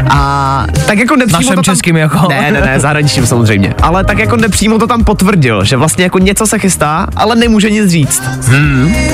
[0.10, 2.28] A tak jako nepřímo Našem to tam, českým jako?
[2.30, 3.74] Ne, ne, ne, zahraničním samozřejmě.
[3.82, 7.70] Ale tak jako nepřímo to tam potvrdil, že vlastně jako něco se chystá, ale nemůže
[7.70, 8.24] nic říct.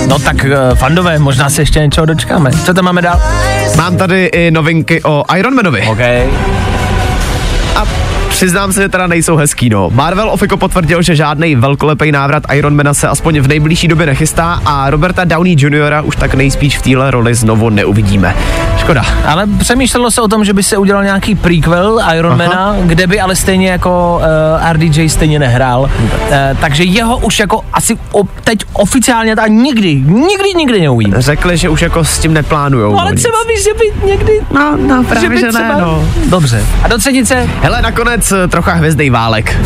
[0.07, 2.51] No tak uh, fandové, možná se ještě něčeho dočkáme.
[2.65, 3.21] Co tam máme dál?
[3.77, 5.81] Mám tady i novinky o Ironmanovi.
[5.87, 5.99] OK.
[7.75, 7.85] A
[8.29, 9.89] přiznám se, že teda nejsou hezký, no.
[9.89, 14.89] Marvel Ofiko potvrdil, že žádný velkolepý návrat Ironmana se aspoň v nejbližší době nechystá a
[14.89, 15.95] Roberta Downey Jr.
[16.03, 18.35] už tak nejspíš v téhle roli znovu neuvidíme.
[18.85, 19.05] Škoda.
[19.25, 23.35] Ale přemýšlelo se o tom, že by se udělal nějaký prequel Ironmana, kde by ale
[23.35, 24.21] stejně jako
[24.61, 25.81] uh, RDJ stejně nehrál.
[25.81, 25.89] Uh,
[26.61, 31.21] takže jeho už jako asi o, teď oficiálně tak nikdy, nikdy, nikdy neuvidíme.
[31.21, 32.91] Řekli, že už jako s tím neplánujou.
[32.91, 33.19] No, ale nic.
[33.19, 34.41] třeba víš, že by někdy...
[34.51, 36.09] No, no právě, by že, ne, no.
[36.25, 36.65] Dobře.
[36.83, 37.49] A do třetice?
[37.61, 39.57] Hele, nakonec eh, trocha hvězdnej válek.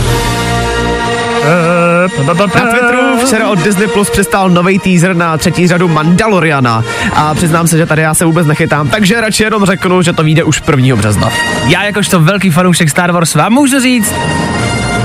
[2.27, 7.67] Na Twitteru včera od Disney Plus přistál nový teaser na třetí řadu Mandaloriana a přiznám
[7.67, 10.61] se, že tady já se vůbec nechytám, takže radši jenom řeknu, že to vyjde už
[10.77, 10.95] 1.
[10.95, 11.29] března.
[11.67, 14.13] Já jakožto velký fanoušek Star Wars vám můžu říct,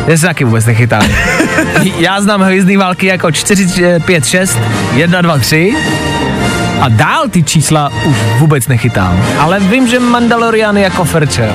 [0.09, 1.03] že se taky vůbec nechytám.
[1.99, 4.59] Já znám hvězdný války jako 4, 5, 6,
[4.95, 5.75] 1, 2, 3
[6.81, 9.25] a dál ty čísla už vůbec nechytám.
[9.39, 11.55] Ale vím, že Mandalorian je jako Ferčel.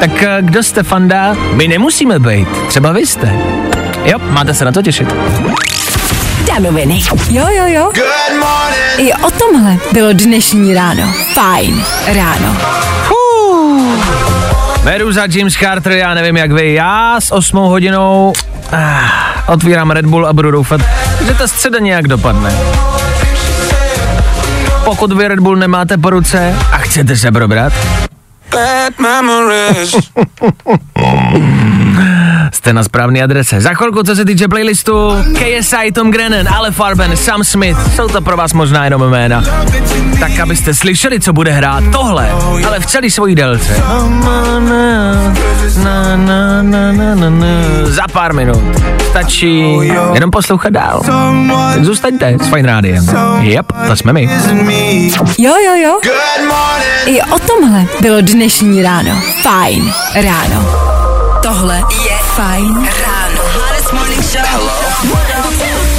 [0.00, 1.36] Tak eh, kdo jste fanda?
[1.52, 2.48] My nemusíme být.
[2.68, 3.32] Třeba vy jste.
[4.06, 5.14] Jo, máte se na to těšit.
[6.46, 7.00] Danoviny.
[7.30, 7.90] Jo, jo, jo.
[7.94, 8.98] Good morning.
[8.98, 11.12] I o tomhle bylo dnešní ráno.
[11.34, 12.56] Fajn ráno.
[14.84, 18.32] Meduza, James Carter, já nevím jak vy, já s 8 hodinou
[18.72, 20.80] ah, otvírám Red Bull a budu doufat,
[21.26, 22.52] že ta středa nějak dopadne.
[24.84, 27.72] Pokud vy Red Bull nemáte po ruce a chcete se probrat,
[28.50, 29.96] Bad memories.
[32.66, 33.60] jste na správné adrese.
[33.60, 34.92] Za chvilku, co se týče playlistu,
[35.32, 39.44] KSI, Tom Grennan, Ale Farben, Sam Smith, jsou to pro vás možná jenom jména.
[40.20, 42.30] Tak abyste slyšeli, co bude hrát tohle,
[42.66, 43.82] ale v celé svojí délce.
[47.84, 48.62] Za pár minut.
[49.10, 49.76] Stačí
[50.14, 51.02] jenom poslouchat dál.
[51.74, 53.06] Tak zůstaňte s Fine Rádiem.
[53.40, 54.30] Yep, to jsme my.
[55.38, 56.00] Jo, jo, jo.
[57.06, 59.22] I o tomhle bylo dnešní ráno.
[59.42, 60.66] Fajn ráno.
[61.42, 63.42] Tohle je Fajn ráno.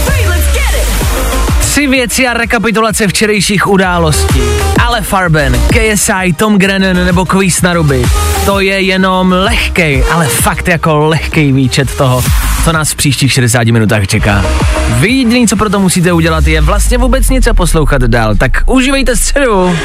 [0.05, 0.25] Tři
[1.59, 4.41] Tři věci a rekapitulace včerejších událostí.
[4.85, 8.05] Ale Farben, KSI, Tom Grennan nebo Quiz na ruby.
[8.45, 12.23] To je jenom lehkej, ale fakt jako lehkej výčet toho,
[12.63, 14.45] co nás v příštích 60 minutách čeká.
[14.89, 18.35] Vy jediný, co pro to musíte udělat, je vlastně vůbec nic a poslouchat dál.
[18.35, 19.75] Tak užívejte středu.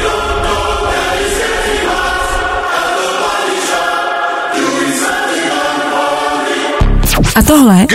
[7.35, 7.85] A tohle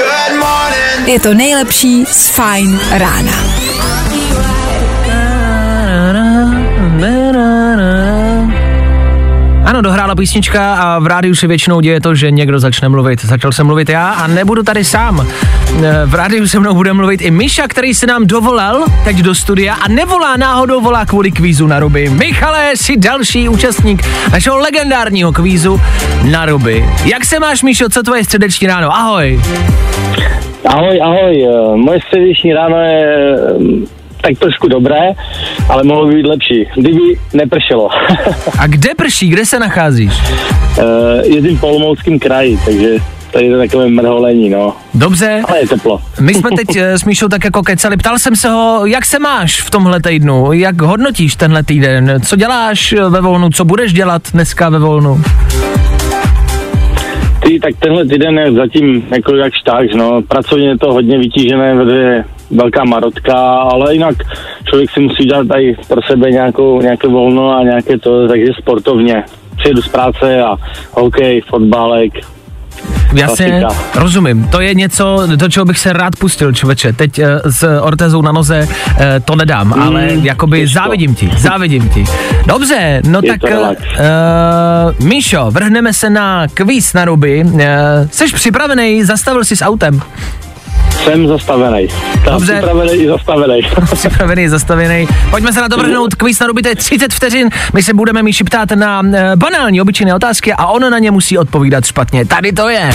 [1.06, 3.32] je to nejlepší z Fine rána.
[9.64, 13.24] Ano, dohrála písnička a v rádiu se většinou děje to, že někdo začne mluvit.
[13.24, 15.28] Začal jsem mluvit já a nebudu tady sám.
[15.76, 19.34] E, V rádiu se mnou bude mluvit i Miša, který se nám dovolal teď do
[19.34, 22.08] studia a nevolá náhodou, volá kvůli kvízu na ruby.
[22.10, 24.02] Michale, jsi další účastník
[24.32, 25.80] našeho legendárního kvízu
[26.30, 26.84] na ruby.
[27.04, 28.94] Jak se máš, Míšo, co tvoje středeční ráno?
[28.96, 29.40] Ahoj.
[30.66, 31.44] Ahoj, ahoj.
[31.44, 33.04] eh, Moje středeční ráno je
[33.34, 35.00] eh, tak trošku dobré,
[35.68, 37.00] ale mohlo by být lepší, kdyby
[37.34, 37.88] nepršelo.
[38.58, 40.12] A kde prší, kde se nacházíš?
[40.78, 40.82] Eh,
[41.26, 42.88] Jezdím po Olomouckém kraji, takže
[43.32, 44.74] tady je takové mrholení, no.
[44.94, 45.42] Dobře.
[45.48, 46.00] Ale je teplo.
[46.20, 47.96] My jsme teď eh, s Míšou tak jako kecali.
[47.96, 52.36] Ptal jsem se ho, jak se máš v tomhle týdnu, jak hodnotíš tenhle týden, co
[52.36, 55.20] děláš eh, ve volnu, co budeš dělat dneska ve volnu?
[57.42, 60.22] Ty, tak tenhle týden je zatím jako jakž tak, no.
[60.22, 64.16] Pracovně je to hodně vytížené, vede velká marotka, ale jinak
[64.64, 69.24] člověk si musí dělat tady pro sebe nějakou, nějaké volno a nějaké to, takže sportovně.
[69.56, 70.56] Přijedu z práce a
[70.92, 72.12] hokej, fotbálek,
[73.14, 73.62] Jasně,
[73.94, 74.44] rozumím.
[74.44, 76.92] To je něco, do čeho bych se rád pustil, člověče.
[76.92, 80.74] Teď eh, s ortezou na noze eh, to nedám, Mm, ale jakoby těžko.
[80.74, 82.04] závidím ti, závidím ti.
[82.46, 87.44] Dobře, no Je tak uh, Míšo, vrhneme se na kvíz na ruby.
[87.44, 87.60] Uh,
[88.10, 90.00] jsi připravený, zastavil jsi s autem.
[91.04, 91.88] Jsem zastavený.
[92.32, 92.52] Dobře.
[92.52, 93.60] Připravený i zastavený.
[93.94, 95.08] připravený, zastavený.
[95.30, 96.14] Pojďme se na to vrhnout.
[96.14, 97.48] Kvíz na je 30 vteřin.
[97.74, 101.38] My se budeme Míši ptát na eh, banální, obyčejné otázky a on na ně musí
[101.38, 102.24] odpovídat špatně.
[102.24, 102.90] Tady to je.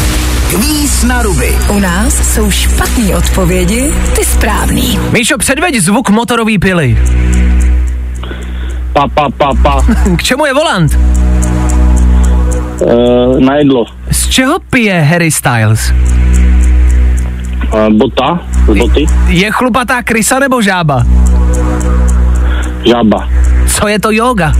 [0.49, 1.55] Kvíz na ruby.
[1.69, 4.99] U nás jsou špatné odpovědi, ty správný.
[5.11, 6.97] Míšo, předveď zvuk motorové pily.
[8.93, 9.85] Pa, pa, pa, pa.
[10.17, 10.97] K čemu je volant?
[12.81, 13.85] Uh, na jedlo.
[14.11, 15.93] Z čeho pije Harry Styles?
[17.89, 18.39] Bota.
[18.77, 19.05] Boty.
[19.27, 21.03] Je chlupatá krysa nebo žába?
[22.85, 23.29] Žába.
[23.67, 24.53] Co je to yoga?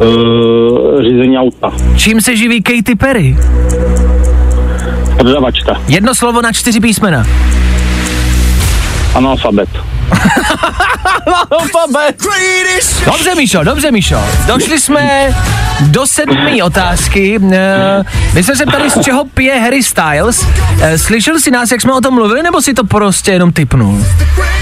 [0.00, 1.72] Uh, řízení auta.
[1.96, 3.36] Čím se živí Katy Perry?
[5.18, 5.80] Prodavačka.
[5.88, 7.26] Jedno slovo na čtyři písmena.
[9.14, 9.68] Analfabet.
[13.06, 14.20] Dobře, Míšo, dobře, Míšo.
[14.46, 15.34] Došli jsme
[15.80, 17.38] do sedmé otázky.
[17.52, 20.46] Eh, My jsme se ptali, z čeho pije Harry Styles.
[20.80, 24.06] Eh, Slyšel jsi nás, jak jsme o tom mluvili, nebo si to prostě jenom typnul?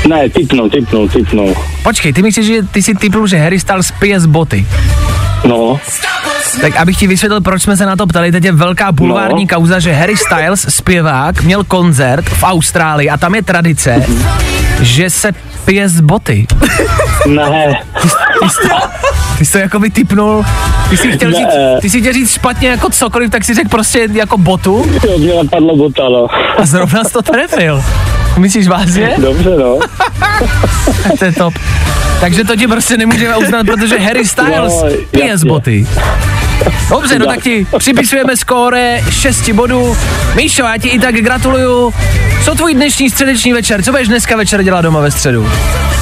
[0.08, 1.54] Ne, typnul, typnul, typnul.
[1.82, 4.66] Počkej, ty myslíš, že ty si typnul, že Harry Styles pije z boty.
[5.44, 5.80] No,
[6.60, 9.56] Tak abych ti vysvětlil, proč jsme se na to ptali, teď je velká bulvární No.
[9.56, 14.06] kauza, že Harry Styles, zpěvák, měl koncert v Austrálii a tam je tradice,
[14.80, 15.32] že se
[15.64, 16.46] pije z boty.
[17.28, 17.80] ne.
[18.02, 18.08] Ty
[18.48, 18.68] jsi,
[19.38, 20.44] ty jsi to jako vytypnul,
[20.90, 21.36] ty jsi chtěl Ne.
[21.36, 25.18] říct, ty jsi chtěl říct špatně jako cokoliv, tak si řekl prostě jako botu Jo,
[25.18, 26.26] mě napadlo bota, no.
[26.58, 27.84] a zrovna jsi to trefil.
[28.38, 29.14] Myslíš vážně?
[29.18, 29.78] Dobře, no.
[31.18, 31.54] To je top.
[32.20, 35.48] Takže to ti prostě nemůžeme uznat, protože Harry Styles No, pije z jasně.
[35.48, 35.86] boty.
[36.94, 39.96] Dobře, no tak ti připisujeme skóre 6 bodů.
[40.36, 41.94] Míšo, já ti i tak gratuluju.
[42.44, 43.82] Co tvůj dnešní středeční večer?
[43.82, 45.50] Co budeš dneska večer dělat doma ve středu?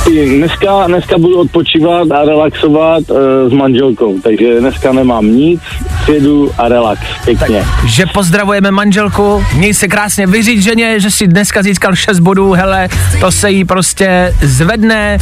[0.04, 5.60] Ty, Dneska, dneska budu odpočívat a relaxovat uh, s manželkou, takže dneska nemám nic,
[6.02, 7.64] přijedu a relax, pěkně.
[7.86, 12.88] Že pozdravujeme manželku, měj se krásně vyříct ženě, že si dneska získal 6 bodů, hele,
[13.20, 15.18] to se jí prostě zvedne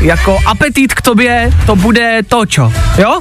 [0.00, 3.20] jako apetit k tobě, to bude to, čo, jo?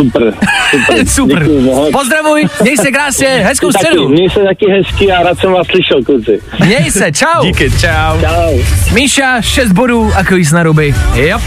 [0.00, 0.34] Super,
[0.70, 1.06] super.
[1.06, 1.38] Super.
[1.38, 1.90] Děkuju moc.
[1.92, 4.08] Pozdravuj, měj se krásně, hezkou Taky, středu.
[4.08, 6.40] měj se taky hezky a rád jsem vás slyšel, kluci.
[6.64, 7.42] Měj se, čau.
[7.42, 8.20] Díky, čau.
[8.20, 8.58] Čau.
[8.92, 10.94] Míša, 6 bodů a kvíz na ruby.
[11.14, 11.38] Jo.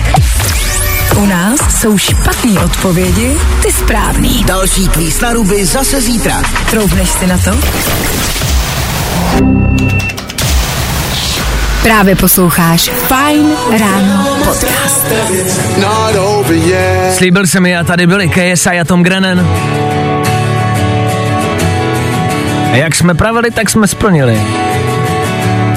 [1.17, 3.31] U nás jsou špatné odpovědi,
[3.63, 4.43] ty správný.
[4.43, 6.41] Další kvíz na ruby zase zítra.
[6.69, 7.51] Troubneš si na to?
[11.83, 15.07] Právě posloucháš Fine Ráno podcast.
[17.11, 19.47] Slíbil jsem mi a tady byli KSI a Tom Grennan.
[22.71, 24.41] A jak jsme pravili, tak jsme splnili.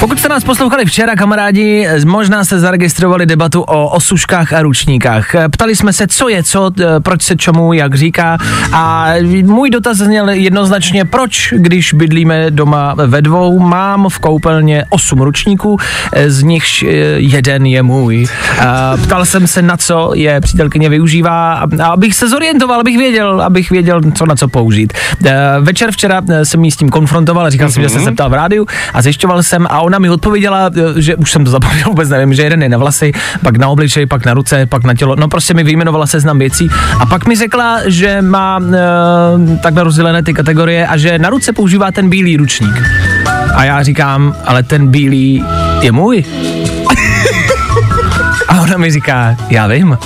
[0.06, 5.34] Pokud jste nás poslouchali včera, kamarádi, možná jste zaregistrovali debatu o osuškách a ručníkách.
[5.50, 8.38] Ptali jsme se, co je co, eh, proč se čemu, jak říká.
[8.72, 9.12] A
[9.44, 15.76] můj dotaz zněl jednoznačně, proč, když bydlíme doma ve dvou, mám v koupelně osm ručníků,
[16.12, 16.86] eh, z nichž eh,
[17.16, 18.26] jeden je můj.
[18.66, 23.40] A ptal jsem se, na co je přítelkyně využívá, a abych se zorientoval, abych věděl,
[23.40, 24.92] abych věděl, co na co použít.
[25.60, 28.66] Večer včera jsem jí s tím konfrontoval, říkal jsem, že jsem se ptal v rádiu
[28.94, 32.34] a zjišťoval jsem a ona mi odpověděla, eh, že už jsem to zapomněl, vůbec nevím,
[32.34, 35.28] že jeden je na vlasy, pak na obličej, pak na ruce, pak na tělo, no
[35.28, 36.70] prostě mi vyjmenovala seznam věcí
[37.00, 41.52] a pak mi řekla, že má e, takhle rozdělené ty kategorie a že na ruce
[41.52, 42.82] používá ten bílý ručník.
[43.54, 45.44] A já říkám, ale ten bílý
[45.80, 46.24] je můj.
[48.48, 49.98] A ona mi říká, já vím.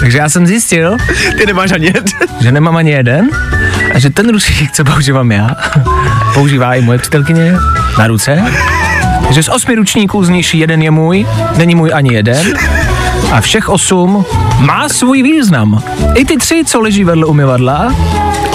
[0.00, 0.96] Takže já jsem zjistil,
[1.38, 2.04] Ty nemáš ani jeden.
[2.40, 3.28] že nemám ani jeden
[3.94, 5.56] a že ten ručník, co používám já,
[6.34, 7.54] používá i moje přítelkyně
[7.98, 8.44] na ruce.
[9.30, 11.26] Že z osmi ručníků z nich jeden je můj,
[11.56, 12.54] není můj ani jeden
[13.32, 14.24] a všech osm
[14.58, 15.82] má svůj význam.
[16.14, 17.94] I ty tři, co leží vedle umyvadla,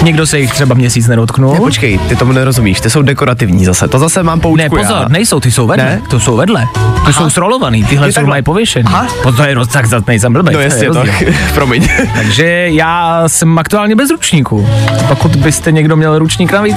[0.02, 1.52] někdo se jich třeba měsíc nedotknul.
[1.52, 3.88] Ne, počkej, ty tomu nerozumíš, ty jsou dekorativní zase.
[3.88, 5.06] To zase mám poučku Ne, pozor, já.
[5.08, 5.84] nejsou, ty jsou vedle.
[5.84, 6.02] Ne?
[6.10, 6.64] To jsou vedle.
[7.06, 8.84] Ty jsou srolovaný, tyhle Ty jsou mají pověšený.
[8.86, 9.06] Aha.
[9.36, 10.52] To je roz, tak zase nejsem blbej.
[10.54, 11.04] No to je jasně, to,
[11.54, 11.88] promiň.
[12.14, 14.68] Takže já jsem aktuálně bez ručníku.
[15.08, 16.76] Pokud byste někdo měl ručník navíc,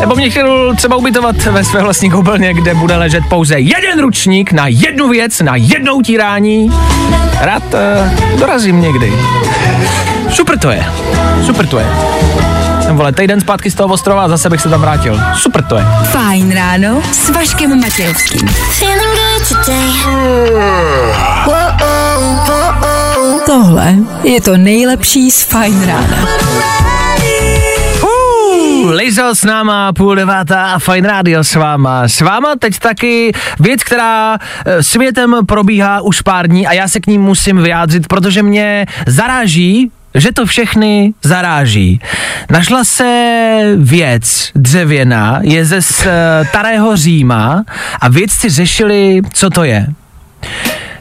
[0.00, 4.52] nebo mě chtěl třeba ubytovat ve své vlastní koupelně, kde bude ležet pouze jeden ručník
[4.52, 6.70] na jednu věc, na jedno utírání,
[7.40, 9.12] rád uh, dorazím někdy.
[10.30, 10.84] Super to je.
[11.46, 11.86] Super to je.
[12.90, 15.20] Jsem vole, týden zpátky z toho ostrova a zase bych se tam vrátil.
[15.34, 15.84] Super to je.
[16.04, 18.48] Fajn ráno s Vaškem Matějovským.
[23.46, 26.16] Tohle je to nejlepší z Fajn rána.
[28.90, 32.08] Lizo s náma, půl devátá a Fine Radio s váma.
[32.08, 37.00] S váma teď taky věc, která eh, světem probíhá už pár dní a já se
[37.00, 42.00] k ní musím vyjádřit, protože mě zaráží, že to všechny zaráží.
[42.50, 47.64] Našla se věc dřevěná, je ze starého Říma
[48.00, 49.86] a vědci řešili, co to je.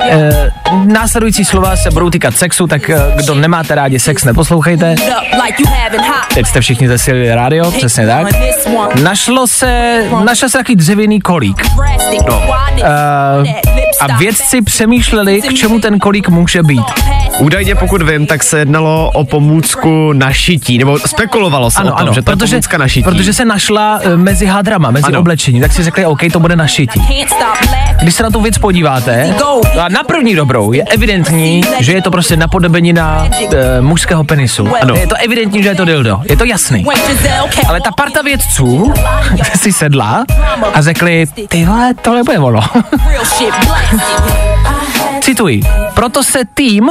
[0.02, 0.52] E,
[0.86, 4.96] následující slova se budou týkat sexu, tak e, kdo nemáte rádi sex, neposlouchejte.
[6.34, 8.28] Teď jste všichni zesílili rádio, přesně tak.
[9.04, 11.62] Našlo se, našel se takový dřevěný kolík.
[12.30, 12.38] No.
[12.38, 12.86] Uh,
[14.02, 16.86] a vědci přemýšleli, k čemu ten kolík může být.
[17.40, 21.92] Údajně, pokud vím, tak se jednalo o pomůcku na šití, nebo spekulovalo se Ano, o
[21.92, 23.04] tom, ano, že to protože, je pomůcka na šití.
[23.04, 25.20] protože se našla eh, mezi hadrama, mezi Ano.
[25.20, 27.02] oblečení, tak si řekli, OK, to bude na šití.
[28.02, 29.36] Když se na tu věc podíváte,
[29.82, 34.68] a na první dobrou je evidentní, že je to prostě napodobenina e, mužského penisu.
[34.82, 34.96] Ano.
[34.96, 36.22] Je to evidentní, že je to dildo.
[36.30, 36.86] Je to jasný.
[37.68, 38.94] Ale ta parta vědců
[39.56, 40.26] si sedla
[40.74, 42.62] a řekli, ty vole, tohle bude ono.
[45.22, 45.62] Cituji.
[45.94, 46.90] Proto se tým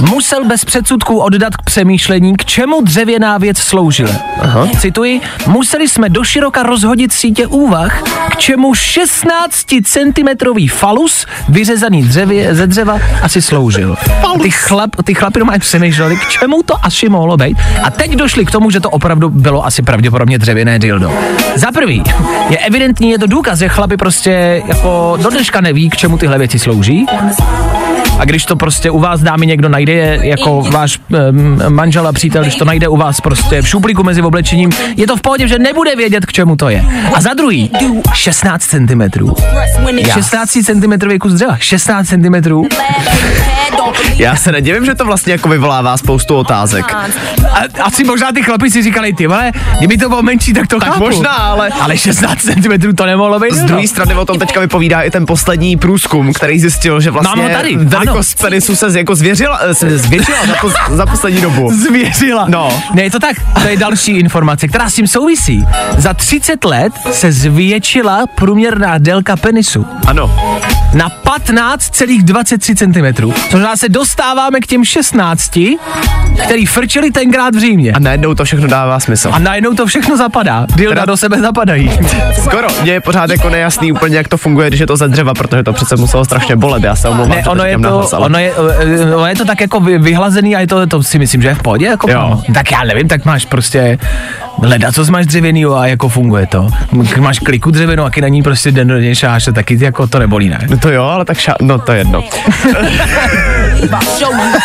[0.00, 4.12] musel bez předsudků oddat k přemýšlení, k čemu dřevěná věc sloužila.
[4.44, 4.68] Aha.
[4.80, 5.20] Cituji.
[5.46, 12.98] Museli jsme doširoka rozhodit sítě úvah, k čemu 16 centimetrový falus vyřezaný dřevě, ze dřeva
[13.22, 13.96] asi sloužil.
[14.42, 17.58] Ty, chlap, ty chlapi doma přemýšleli, k čemu to asi mohlo být.
[17.82, 21.12] A teď došli k tomu, že to opravdu bylo asi pravděpodobně dřevěné dildo.
[21.54, 22.02] Za prvý,
[22.48, 26.38] je evidentní, je to důkaz, že chlapi prostě jako do dneška neví, k čemu tyhle
[26.38, 27.06] věci slouží.
[28.18, 30.98] A když to prostě u vás dámy někdo najde, je jako váš
[31.30, 35.06] um, manžel a přítel, když to najde u vás prostě v šuplíku mezi oblečením, je
[35.06, 36.84] to v pohodě, že nebude vědět, k čemu to je.
[37.14, 37.70] A za druhý,
[38.12, 39.02] 16 cm.
[40.14, 41.56] 16 cm kus dřeva.
[41.56, 42.34] 16 cm.
[44.16, 46.94] Já se nedivím, že to vlastně jako vyvolává spoustu otázek.
[46.94, 47.04] A,
[47.82, 50.88] asi možná ty chlapi si říkali, ty vole, kdyby to bylo menší, tak to Tak
[50.88, 51.00] chápu.
[51.00, 53.54] možná, ale- Ale 16 cm to nemohlo být.
[53.54, 53.66] Z no.
[53.66, 57.48] druhé strany o tom teďka vypovídá i ten poslední průzkum, který zjistil, že vlastně Mám
[57.48, 61.70] ho tady, velikost penisu se jako zvěřila, eh, se zvětšila za, pos, za poslední dobu.
[61.72, 62.46] Zvěřila.
[62.48, 62.82] No.
[62.94, 63.36] Ne, je to tak.
[63.62, 65.66] To je další informace, která s tím souvisí.
[65.98, 70.30] Za 30 let se zvětšila průměrná délka penisu Ano.
[70.94, 72.74] Na 15,23
[73.14, 73.22] cm.
[73.32, 75.58] To znamená, se dostáváme k těm 16,
[76.44, 77.92] který frčeli tenkrát v Římě.
[77.92, 79.30] A najednou to všechno dává smysl.
[79.32, 80.66] A najednou to všechno zapadá.
[80.76, 81.90] Dilda Teda- do sebe zapadají.
[82.44, 85.34] Skoro, mně je pořád jako nejasný úplně, jak to funguje, když je to ze dřeva,
[85.34, 88.12] protože to přece muselo strašně bolet, já se omlouvám, Ne, ono to je to, nahlas,
[88.12, 88.52] ale- ono je,
[89.00, 91.48] eh, ono je to tak jako vy- vyhlazený a je to, to si myslím, že
[91.48, 91.86] je v pohodě.
[91.86, 92.28] Jako, Jo.
[92.48, 92.54] no.
[92.54, 93.98] Tak já nevím, tak máš prostě
[94.62, 96.68] leda, co máš dřevěnýho a jako funguje to.
[97.20, 100.18] Máš kliku dřevěnou a na ní prostě den do něj šáš, a taky jako to
[100.18, 100.58] nebolí, ne?
[100.84, 101.54] To jo, ale tak šá...
[101.60, 102.20] No to je jedno.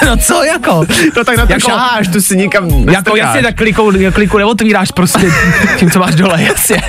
[0.05, 0.85] no co jako?
[1.17, 4.91] No tak na to Jako- šáháš, tu si nikam Jako jasně, tak klikou, kliku neotvíráš
[4.91, 5.31] prostě
[5.77, 6.81] tím, co máš dole, jasně.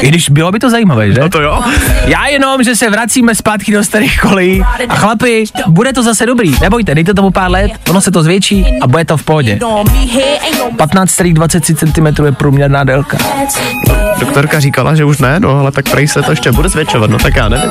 [0.00, 1.20] I když bylo by to zajímavé, že?
[1.20, 1.62] No to jo.
[2.04, 6.54] Já jenom, že se vracíme zpátky do starých kolejí a chlapi, bude to zase dobrý.
[6.60, 9.58] Nebojte, dejte tomu pár let, ono se to zvětší a bude to v pohodě.
[9.58, 13.18] 15,23 cm je průměrná délka.
[14.20, 17.18] Doktorka říkala, že už ne, no ale tak prej se to ještě bude zvětšovat, no
[17.18, 17.70] tak já nevím.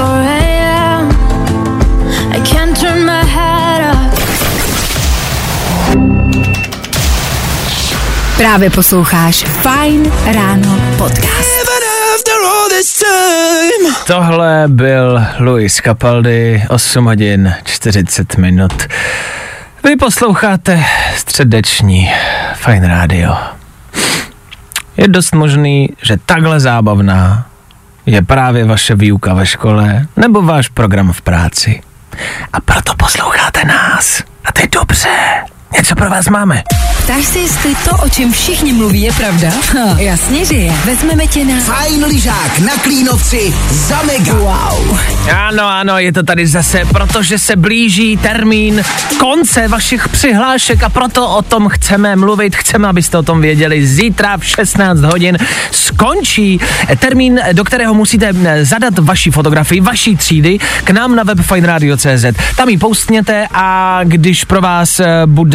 [0.00, 1.10] It's 4 a.m.
[2.32, 4.20] I can't turn my head up.
[8.36, 11.50] Právě posloucháš Fine Ráno podcast.
[14.06, 18.82] Tohle byl Luis Capaldi, 8 hodin 40 minut.
[19.84, 20.84] Vy posloucháte
[21.16, 22.12] středeční
[22.54, 23.36] Fine Radio.
[24.96, 27.49] Je dost možný, že takhle zábavná
[28.06, 31.80] je právě vaše výuka ve škole nebo váš program v práci.
[32.52, 34.22] A proto posloucháte nás.
[34.44, 35.08] A to je dobře.
[35.76, 36.62] Něco pro vás máme.
[37.04, 39.48] Ptáš se, jestli to, o čem všichni mluví, je pravda?
[39.72, 40.72] Ha, jasně, že je.
[40.72, 41.60] Vezmeme tě na...
[41.60, 44.34] Fajn lyžák na Klínovci za mega.
[44.34, 45.00] Wow.
[45.36, 48.82] Ano, ano, je to tady zase, protože se blíží termín
[49.18, 53.86] konce vašich přihlášek a proto o tom chceme mluvit, chceme, abyste o tom věděli.
[53.86, 55.38] Zítra v 16 hodin
[55.70, 56.60] skončí
[56.98, 62.24] termín, do kterého musíte zadat vaši fotografii, vaší třídy k nám na web fineradio.cz.
[62.56, 65.06] Tam ji postněte a když pro vás eh,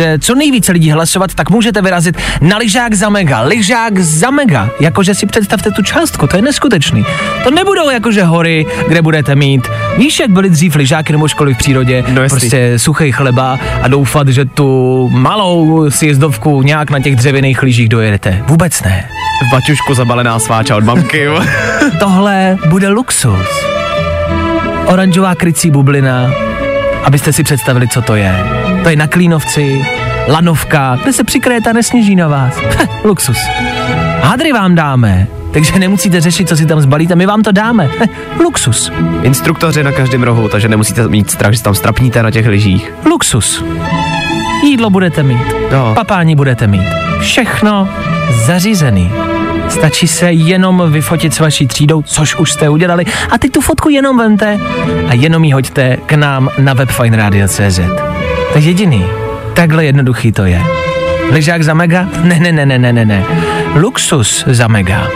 [0.06, 3.41] bude co nejvíce lidí hlasovat, tak můžete vyrazit na lyžák za mega.
[3.41, 4.70] Lyžák za mega.
[4.80, 7.06] Jakože si představte tu částku, to je neskutečný.
[7.43, 9.68] To nebudou jakože hory, kde budete mít.
[9.97, 12.03] Víš, jak byly dřív lyžáky nebo školy v přírodě?
[12.08, 17.89] No prostě suchý chleba a doufat, že tu malou sjezdovku nějak na těch dřevěných lyžích
[17.89, 18.43] dojedete.
[18.47, 19.10] Vůbec ne.
[19.47, 21.28] V baťušku zabalená sváča od mamky.
[21.99, 23.66] Tohle bude luxus.
[24.86, 26.32] Oranžová krycí bublina,
[27.03, 28.64] abyste si představili, co to je.
[28.86, 29.86] To je na Klínovci,
[30.28, 32.60] lanovka, kde se přikryjete a nesněží na vás.
[33.04, 33.38] Luxus.
[34.22, 37.90] Hadry vám dáme, takže nemusíte řešit, co si tam zbalíte, my vám to dáme.
[38.40, 38.92] Luxus.
[39.24, 42.94] Instruktoři na každém rohu, takže nemusíte mít strach, že tam strapníte na těch lyžích.
[43.06, 43.64] Luxus.
[44.64, 45.96] Jídlo budete mít, No.
[45.96, 46.88] papání budete mít.
[47.20, 47.90] Všechno
[48.46, 49.12] zařízený.
[49.70, 53.90] Stačí se jenom vyfotit s vaší třídou, což už jste udělali, a teď tu fotku
[53.90, 54.60] jenom vemte
[55.08, 57.80] a jenom ji hoďte k nám na web fineradio.cz.
[58.56, 59.06] To je jediný.
[59.53, 60.62] Takhle jednoduchý to je.
[61.32, 62.08] Lyžák za mega?
[62.24, 63.24] Ne, ne, ne, ne, ne, ne, ne.
[63.76, 65.08] Luxus za mega.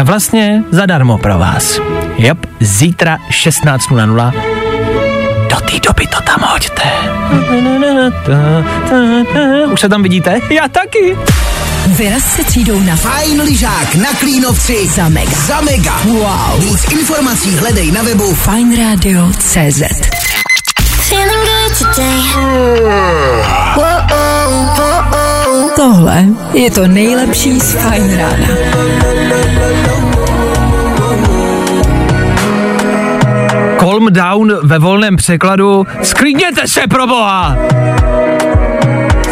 [0.00, 1.80] A vlastně zadarmo pro vás.
[2.18, 4.32] Jop, zítra 16.00
[5.50, 6.82] do té doby to tam hoďte.
[9.72, 10.40] Už se tam vidíte?
[10.50, 11.16] Já taky.
[11.86, 15.30] Vyraz se třídou na Fajn lyžák na Klínovci za mega.
[15.46, 16.00] za mega.
[16.04, 16.60] Wow.
[16.60, 18.36] Víc informací hledej na webu
[19.44, 20.33] today.
[25.76, 28.48] Tohle je to nejlepší z Fine Rána.
[33.78, 35.86] Calm down ve volném překladu.
[36.02, 37.56] Sklidněte se pro boha!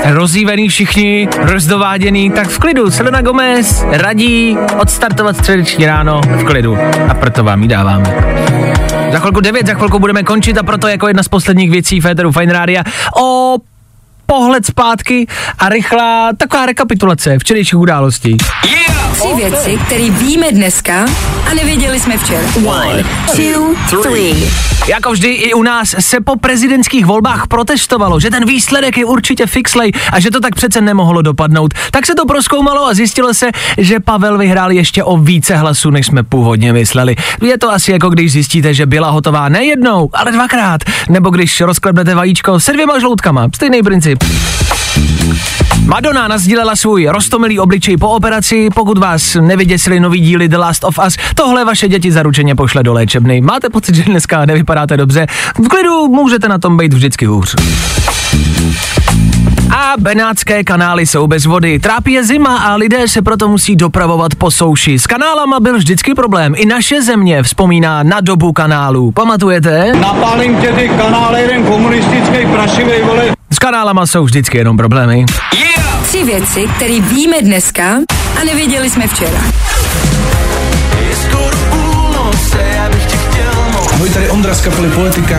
[0.05, 2.91] Rozjívený všichni, rozdováděný, tak v klidu.
[2.91, 6.79] Selena Gomez radí odstartovat středeční ráno v klidu.
[7.09, 8.62] A proto vám ji dáváme.
[9.13, 12.33] Za chvilku 9, za chvilku budeme končit a proto jako jedna z posledních věcí Féteru
[12.33, 12.83] Fine Rádia
[13.21, 13.57] o
[14.27, 15.27] pohled zpátky
[15.59, 18.37] a rychlá taková rekapitulace včerejších událostí.
[19.13, 21.07] Tři věci, které víme dneska
[21.51, 22.41] a nevěděli jsme včera.
[22.65, 23.05] One,
[23.37, 24.51] two, three.
[24.89, 29.47] Jako vždy i u nás se po prezidentských volbách protestovalo, že ten výsledek je určitě
[29.47, 31.75] fixlej a že to tak přece nemohlo dopadnout.
[31.91, 36.07] Tak se to proskoumalo a zjistilo se, že Pavel vyhrál ještě o více hlasů, než
[36.07, 37.17] jsme původně mysleli.
[37.43, 40.81] Je to asi jako když zjistíte, že byla hotová ne jednou, ale dvakrát.
[41.09, 43.49] Nebo když rozklepnete vajíčko se dvěma žloutkama.
[43.55, 44.12] Stejný princip.
[45.85, 50.99] Madonna nazdílela svůj rostomilý obličej po operaci, pokud vás nevyděsili nový díly The Last of
[51.07, 53.41] Us, tohle vaše děti zaručeně pošle do léčebny.
[53.41, 55.27] Máte pocit, že dneska nevypadáte dobře?
[55.65, 57.55] V klidu můžete na tom být vždycky hůř.
[59.71, 61.79] A benátské kanály jsou bez vody.
[61.79, 64.99] Trápí je zima a lidé se proto musí dopravovat po souši.
[64.99, 66.55] S kanálama byl vždycky problém.
[66.57, 69.13] I naše země vzpomíná na dobu kanálů.
[69.13, 69.93] Pamatujete?
[70.01, 73.25] Napálím tě ty kanály, jeden komunistický prašivej, vole.
[73.51, 75.25] S kanálama jsou vždycky jenom problémy.
[76.03, 77.85] Tři věci, které víme dneska
[78.41, 79.41] a nevěděli jsme včera.
[83.93, 85.39] Ahoj, tady Ondra z kapely Poetika.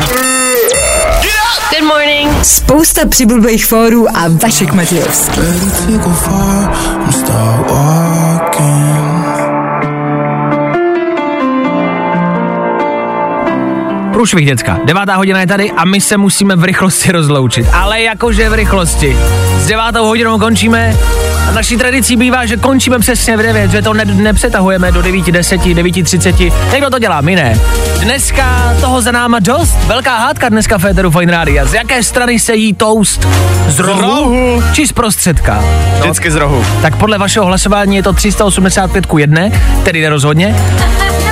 [1.79, 2.43] Good morning.
[2.43, 5.41] Spousta přibulbých fórů a Vašek Matějovský.
[14.13, 14.79] Průšvih, děcka.
[14.85, 17.65] Devátá hodina je tady a my se musíme v rychlosti rozloučit.
[17.73, 19.17] Ale jakože v rychlosti.
[19.57, 20.97] S devátou hodinou končíme
[21.47, 25.25] a naší tradicí bývá, že končíme přesně v 9, že to ne- nepřetahujeme do 9,
[25.31, 26.39] 10, 9, 30.
[26.71, 27.59] Někdo to dělá, my ne.
[27.99, 29.77] Dneska toho za náma dost.
[29.87, 31.65] Velká hádka dneska Féteru Fine Rádia.
[31.65, 33.27] Z jaké strany se jí toast?
[33.67, 34.01] Z rohu?
[34.01, 34.63] rohu.
[34.73, 35.63] Či z prostředka?
[35.93, 36.65] No, Vždycky z rohu.
[36.81, 39.41] tak podle vašeho hlasování je to 385 ku 1,
[39.83, 40.55] tedy nerozhodně.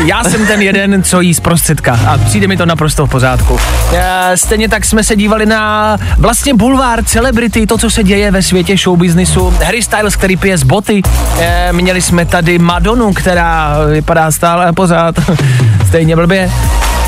[0.05, 3.59] Já jsem ten jeden, co jí z prostředka a přijde mi to naprosto v pořádku.
[3.93, 8.41] E, stejně tak jsme se dívali na vlastně bulvár celebrity, to, co se děje ve
[8.41, 9.53] světě showbiznisu.
[9.63, 11.01] Harry Styles, který pije z boty.
[11.39, 15.15] E, měli jsme tady Madonu, která vypadá stále pořád
[15.87, 16.51] stejně blbě.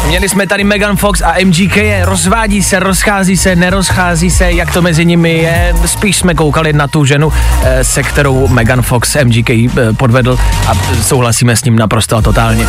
[0.08, 4.82] Měli jsme tady Megan Fox a MGK, rozvádí se, rozchází se, nerozchází se, jak to
[4.82, 5.76] mezi nimi je.
[5.86, 7.34] Spíš jsme koukali na tu ženu,
[7.64, 12.68] eh, se kterou Megan Fox MGK eh, podvedl a souhlasíme s ním naprosto a totálně.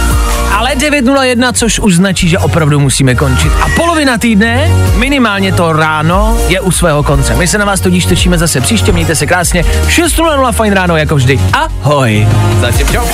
[0.53, 3.53] Ale 9.01, což už značí, že opravdu musíme končit.
[3.63, 7.35] A polovina týdne, minimálně to ráno, je u svého konce.
[7.35, 9.63] My se na vás tudíž těšíme zase příště, mějte se krásně.
[9.63, 11.41] 6.00 fajn ráno jako vždy.
[11.53, 12.29] Ahoj.
[12.61, 13.07] Zatím čau.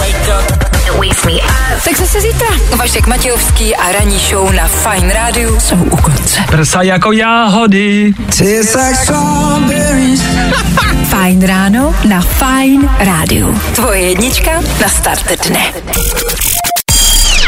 [1.84, 2.48] Tak zase zítra.
[2.76, 6.40] Vašek Matějovský a ranní show na Fine Radio jsou u konce.
[6.50, 8.12] Prsa jako jáhody.
[11.08, 13.48] Fajn ráno na Fine Radio.
[13.74, 15.72] Tvoje jednička na start dne.